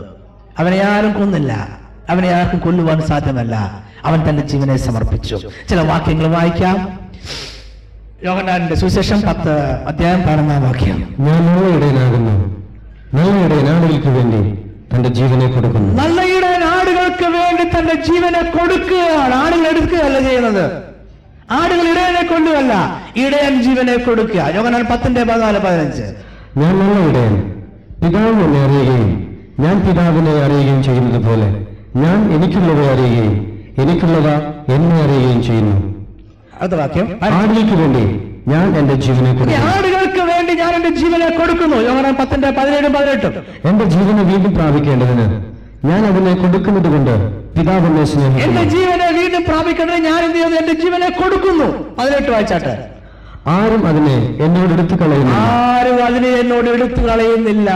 [0.60, 1.80] അവനെ ആരും കൊന്നില്ല.
[2.10, 3.84] അവനെ ആർക്കും കൊല്ലുവാൻ സാധ്യമല്ല.
[4.06, 5.42] അവൻ തന്റെ ജീവനെ സമർപ്പിച്ചു.
[5.70, 7.00] ചില വാക്യങ്ങൾ വായിക്കാം.
[8.24, 11.16] യോഹന്നാന്റെ സുശേഷം പത്ത് അധ്യായം പതിനൊന്നാം വാക്യം.
[11.20, 12.34] ഞാൻ നല്ല ഇടയനാകുന്നു
[13.14, 13.30] നല്ല
[14.18, 14.64] വേണ്ടി
[14.96, 16.04] തന്റെ ജീവനെ കൊടുക്കുന്നു.
[16.04, 16.22] നല്ല
[16.64, 19.36] ആടുകൾക്ക് വേണ്ടി തന്റെ ജീവനെ കൊടുക്കുകയാണ്.
[19.36, 20.72] ആടുകൾ എടുക്കുകയല്ല ചെയ്യുന്നത്.
[21.52, 22.74] ആടുകൾ ഇടയനെ കൊല്ലുകയല്ല
[23.18, 24.52] ഇടയൻ ജീവനെ കൊടുക്കുക.
[24.56, 26.02] യോഗനാൻ പത്തിന്റെ പതിനാല് പതിനഞ്ച്.
[26.58, 27.36] ഞാൻ നല്ല ഇടയൻ.
[28.04, 34.28] പിതാവ് എന്നെ അറിയുകയും ഞാൻ പിതാവിനെ അറിയുകയും ചെയ്യുന്നത് പോലെ ഞാൻ എനിക്കുള്ളവ അറിയുകയും എനിക്കുള്ളവ
[34.74, 36.06] എന്നെ അറിയുകയും ചെയ്യുന്നു.
[36.62, 37.20] അടുത്ത വാക്യം.
[37.24, 41.78] ആടുകൾക്ക് വേണ്ടി ഞാൻ എന്റെ ജീവനെ ആടുകൾക്ക് വേണ്ടി ഞാൻ എന്റെ ജീവനെ കൊടുക്കുന്നു.
[41.78, 43.34] യോഗനാൻ പത്തിന്റെ പതിനേഴും പതിനെട്ടും.
[43.70, 47.14] എന്റെ ജീവനെ വീണ്ടും പ്രാപിക്കേണ്ടതിന് ഞാൻ അതിനെ കൊടുക്കുന്നത് കൊണ്ട്
[47.54, 50.58] പിതാവ് എന്നെ എന്റെ ജീവനെ വീണ്ടും പ്രാപിക്കണമെന്ന് ഞാൻ എന്ത് ചെയ്യുന്നു?
[50.58, 51.96] എന്റെ ജീവനെ കൊടുക്കുന്നു.
[52.00, 52.90] പതിനെട്ട് വായിച്ചാട്ടെ.
[53.48, 54.16] ആരും അതിനെ
[54.46, 57.70] എന്നോട് എടുത്തു കളയുന്നു ആരും അതിനെ എന്നോട് എടുത്തു കളയുന്നില്ല.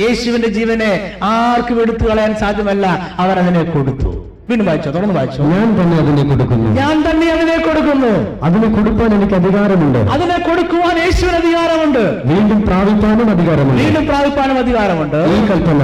[0.00, 2.86] യേശുവിന്റെ ജീവനെ ആർക്കും എടുത്തു കളയാൻ സാധ്യമല്ല.
[3.18, 4.10] അവർ അതിനെ കൊടുത്തു.
[4.48, 5.42] വീണ്ടും വായിച്ചോ തുടർന്ന് വായിച്ചോ.
[5.42, 6.68] ഞാൻ തന്നെ അതിനെ കൊടുക്കുന്നു.
[6.80, 8.12] ഞാൻ തന്നെ അതിനെ കൊടുക്കുന്നു.
[8.42, 9.98] അതിനെ കൊടുക്കാൻ എനിക്ക് അധികാരമുണ്ട്.
[9.98, 12.04] അതിനെ കൊടുക്കുവാൻ യേശുവിന് അധികാരമുണ്ട്.
[12.28, 13.82] വീണ്ടും പ്രാപിക്കാനും അധികാരമുണ്ട്.
[13.82, 15.16] വീണ്ടും പ്രാപിപ്പാനും അധികാരമുണ്ട്.
[15.16, 15.82] ഈ കൽപ്പന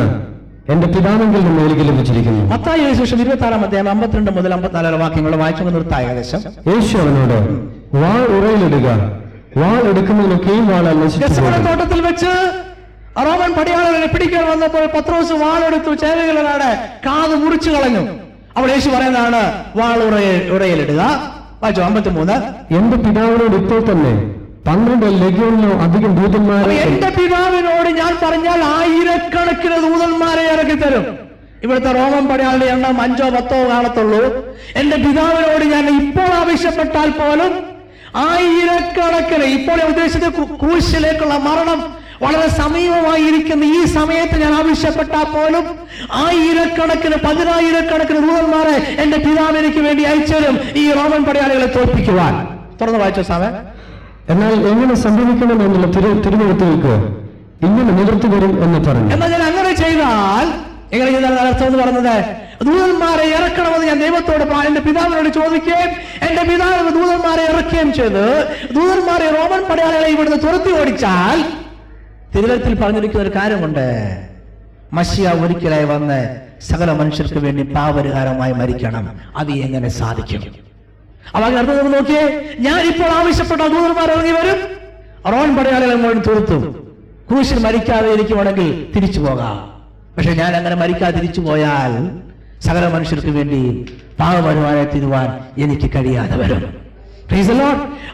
[0.72, 2.54] എന്റെ പിതാവെങ്കിൽ നിന്ന് എനിക്ക് ലഭിച്ചിരിക്കുന്നു.
[2.54, 6.40] മത്തായി സുവിശേഷം ഇരുപത്തി ആറാം അധ്യായം അമ്പത്തിരണ്ട് മുതൽ അമ്പത്തിനാല് വാക്യങ്ങൾ വായിച്ചു നിർത്തായ ഏകദേശം.
[6.72, 7.38] യേശു അവനോട്
[7.96, 8.88] വാൾ ഉറയിലിടുക.
[9.56, 10.66] വാൾ എടുക്കുന്നതിനൊക്കെയും
[11.22, 12.32] ഗെത്സമനെ തോട്ടത്തിൽ വെച്ച്
[13.16, 16.70] റോമൻ പടിയാളനെ പിടിക്കാൻ വന്നപ്പോൾ പത്രോസ് വാളെടുത്തു ചേവകളാണ്
[17.06, 18.02] കാത് മുറിച്ചു കളഞ്ഞു.
[18.56, 19.42] അപ്പോൾ യേശു പറയുന്നതാണ്
[19.76, 21.00] വാൾ ഉറയിൽ ഉറയിലിടുക.
[21.62, 22.36] വായിച്ചു അമ്പത്തിമൂന്ന്.
[22.74, 30.76] എന്റെ പിതാവിനോട് ഇപ്പോൾ തന്നെ പന്ത്രണ്ട് ലഗ്യോണിലോ അധികം ദൂതന്മാരെ എന്റെ പിതാവിനോട് ഞാൻ പറഞ്ഞാൽ ആയിരക്കണക്കിന് ദൂതന്മാരെ ഇറക്കി
[30.82, 31.04] തരും.
[31.64, 34.22] ഇവിടുത്തെ റോമൻ പടയാളുടെ എണ്ണം അഞ്ചോ പത്തോ കാണത്തുള്ളൂ.
[34.80, 37.52] എന്റെ പിതാവിനോട് ഞാൻ ഇപ്പോൾ ആവശ്യപ്പെട്ടാൽ പോലും
[38.24, 40.26] ആയിരക്കണക്കിന് ഇപ്പോൾ ഉദ്ദേശിച്ച
[40.60, 41.80] ക്രൂശിലേക്കുള്ള മരണം
[42.22, 45.64] വളരെ സമീപമായിരിക്കുന്ന ഈ സമയത്ത് ഞാൻ ആവശ്യപ്പെട്ടാൽ പോലും
[46.24, 50.38] ആയിരക്കണക്കിന് പതിനായിരക്കണക്കിന് ദൂതന്മാരെ എന്റെ പിതാവ് എനിക്ക് വേണ്ടി അയച്ചു
[50.74, 52.34] ഈ റോമൻ പടയാളികളെ തോൽപ്പിക്കുവാൻ.
[52.80, 53.48] തുറന്ന് വായിച്ചോ സാമേ
[54.28, 56.94] എന്നാൽ എങ്ങനെ സംഭവിക്കണം എന്നുള്ള തിരു വയ്ക്കുക
[57.66, 59.12] ഇങ്ങനെ നിവൃത്തി വരും എന്ന് പറഞ്ഞു.
[59.12, 60.46] എന്നാൽ ഞാൻ അങ്ങനെ ചെയ്താൽ
[60.92, 62.44] എങ്ങനെ ചെയ്താൽ അർത്ഥം എന്ന് പറഞ്ഞത്?
[62.64, 65.90] ദൂതന്മാരെ ഇറക്കണമെന്ന് ഞാൻ ദൈവത്തോട് എന്റെ പിതാവിനോട് ചോദിക്കുകയും
[66.28, 68.24] എന്റെ പിതാവ് ദൂതന്മാരെ ഇറക്കുകയും ചെയ്ത്
[68.74, 71.38] ദൂതന്മാരെ റോമൻ പടയാളികളെ ഇവിടുന്ന് തുരത്തി ഓടിച്ചാൽ
[72.34, 73.86] തിരുവനന്തപുരത്തിൽ പറഞ്ഞിരിക്കുന്ന ഒരു കാര്യമുണ്ട്.
[74.92, 79.20] മഷിയ ഒരിക്കലായി വന്ന് സകല മനുഷ്യർക്ക് വേണ്ടി പാപരിഹാരമായി മരിക്കണം.
[79.36, 80.42] അത് എങ്ങനെ സാധിക്കും?
[81.34, 82.24] അതിന് അർത്ഥം നമ്മൾ നോക്കിയേ
[82.66, 84.60] ഞാൻ ഇപ്പോൾ ആവശ്യപ്പെട്ട ദൂതന്മാർ ഇറങ്ങി വരും.
[85.32, 86.58] റോൺ പടയാളികളെ മുഴുവൻ തീർത്തു
[87.30, 89.58] ക്രൂശിൽ മരിക്കാതെ ഇരിക്കുവാണെങ്കിൽ തിരിച്ചു പോകാം.
[90.16, 91.92] പക്ഷെ ഞാൻ അങ്ങനെ മരിക്കാതെ തിരിച്ചു പോയാൽ
[92.66, 93.60] സകല മനുഷ്യർക്ക് വേണ്ടി
[94.20, 95.28] പാപപരിഹാരം തിരുവാൻ
[95.64, 96.64] എനിക്ക് കഴിയാതെ വരും.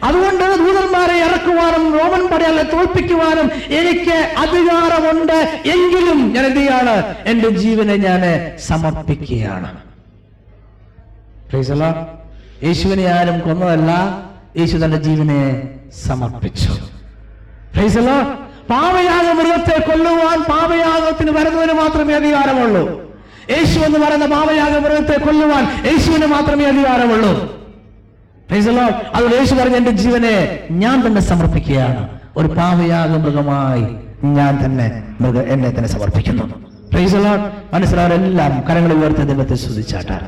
[0.08, 3.46] അതുകൊണ്ട് ദൂതന്മാരെ ഇറക്കുവാനും റോമൻ പടയാളെ തോൽപ്പിക്കുവാനും
[3.78, 5.38] എനിക്ക് അധികാരമുണ്ട്
[5.74, 6.94] എങ്കിലും ഞാൻ എന്ത് ചെയ്യാണ്?
[7.32, 8.22] എന്റെ ജീവനെ ഞാൻ
[8.68, 9.70] സമർപ്പിക്കുകയാണ്.
[12.64, 14.22] യേശുവിനെ ആരും കൊന്നതല്ല
[14.58, 15.68] യേശു തന്റെ ജീവനെ
[16.04, 16.68] സമർപ്പിച്ചു.
[17.76, 18.22] പാവയാഗ.
[18.70, 23.14] പാപയാഗ മൃഗത്തെ കൊല്ലുവാൻ പാപയാഗത്തിന് വരുന്നതിന് മാത്രമേ അധികാരമുള്ളൂ.
[23.50, 27.60] യേശു എന്ന് പറയുന്ന പാപയാഗ മൃഗത്തെ കൊല്ലുവാൻ യേശുവിന് മാത്രമേ അധികാരമുള്ളൂ.
[29.14, 32.18] അത് യേശു പറഞ്ഞ എന്റെ ജീവനെ ഞാൻ തന്നെ സമർപ്പിക്കുകയാണ്.
[32.36, 33.86] ഒരു പാവയാഗ മൃഗമായി
[34.24, 36.42] ഞാൻ തന്നെ മൃഗ എന്നെ തന്നെ സമർപ്പിക്കുന്നു.
[36.94, 40.20] കരങ്ങളിൽ മനസ്സിലാവരെല്ലാം കരങ്ങൾ ഉയർത്തി ദൈവത്തെ ശ്രദ്ധിച്ചാട്ടെ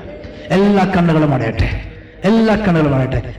[0.48, 1.91] എല്ലാ കണ്ണുകളും അടയട്ടെ.
[2.22, 3.22] എല്ലാ കണ്ണുകളും അടയട്ടെ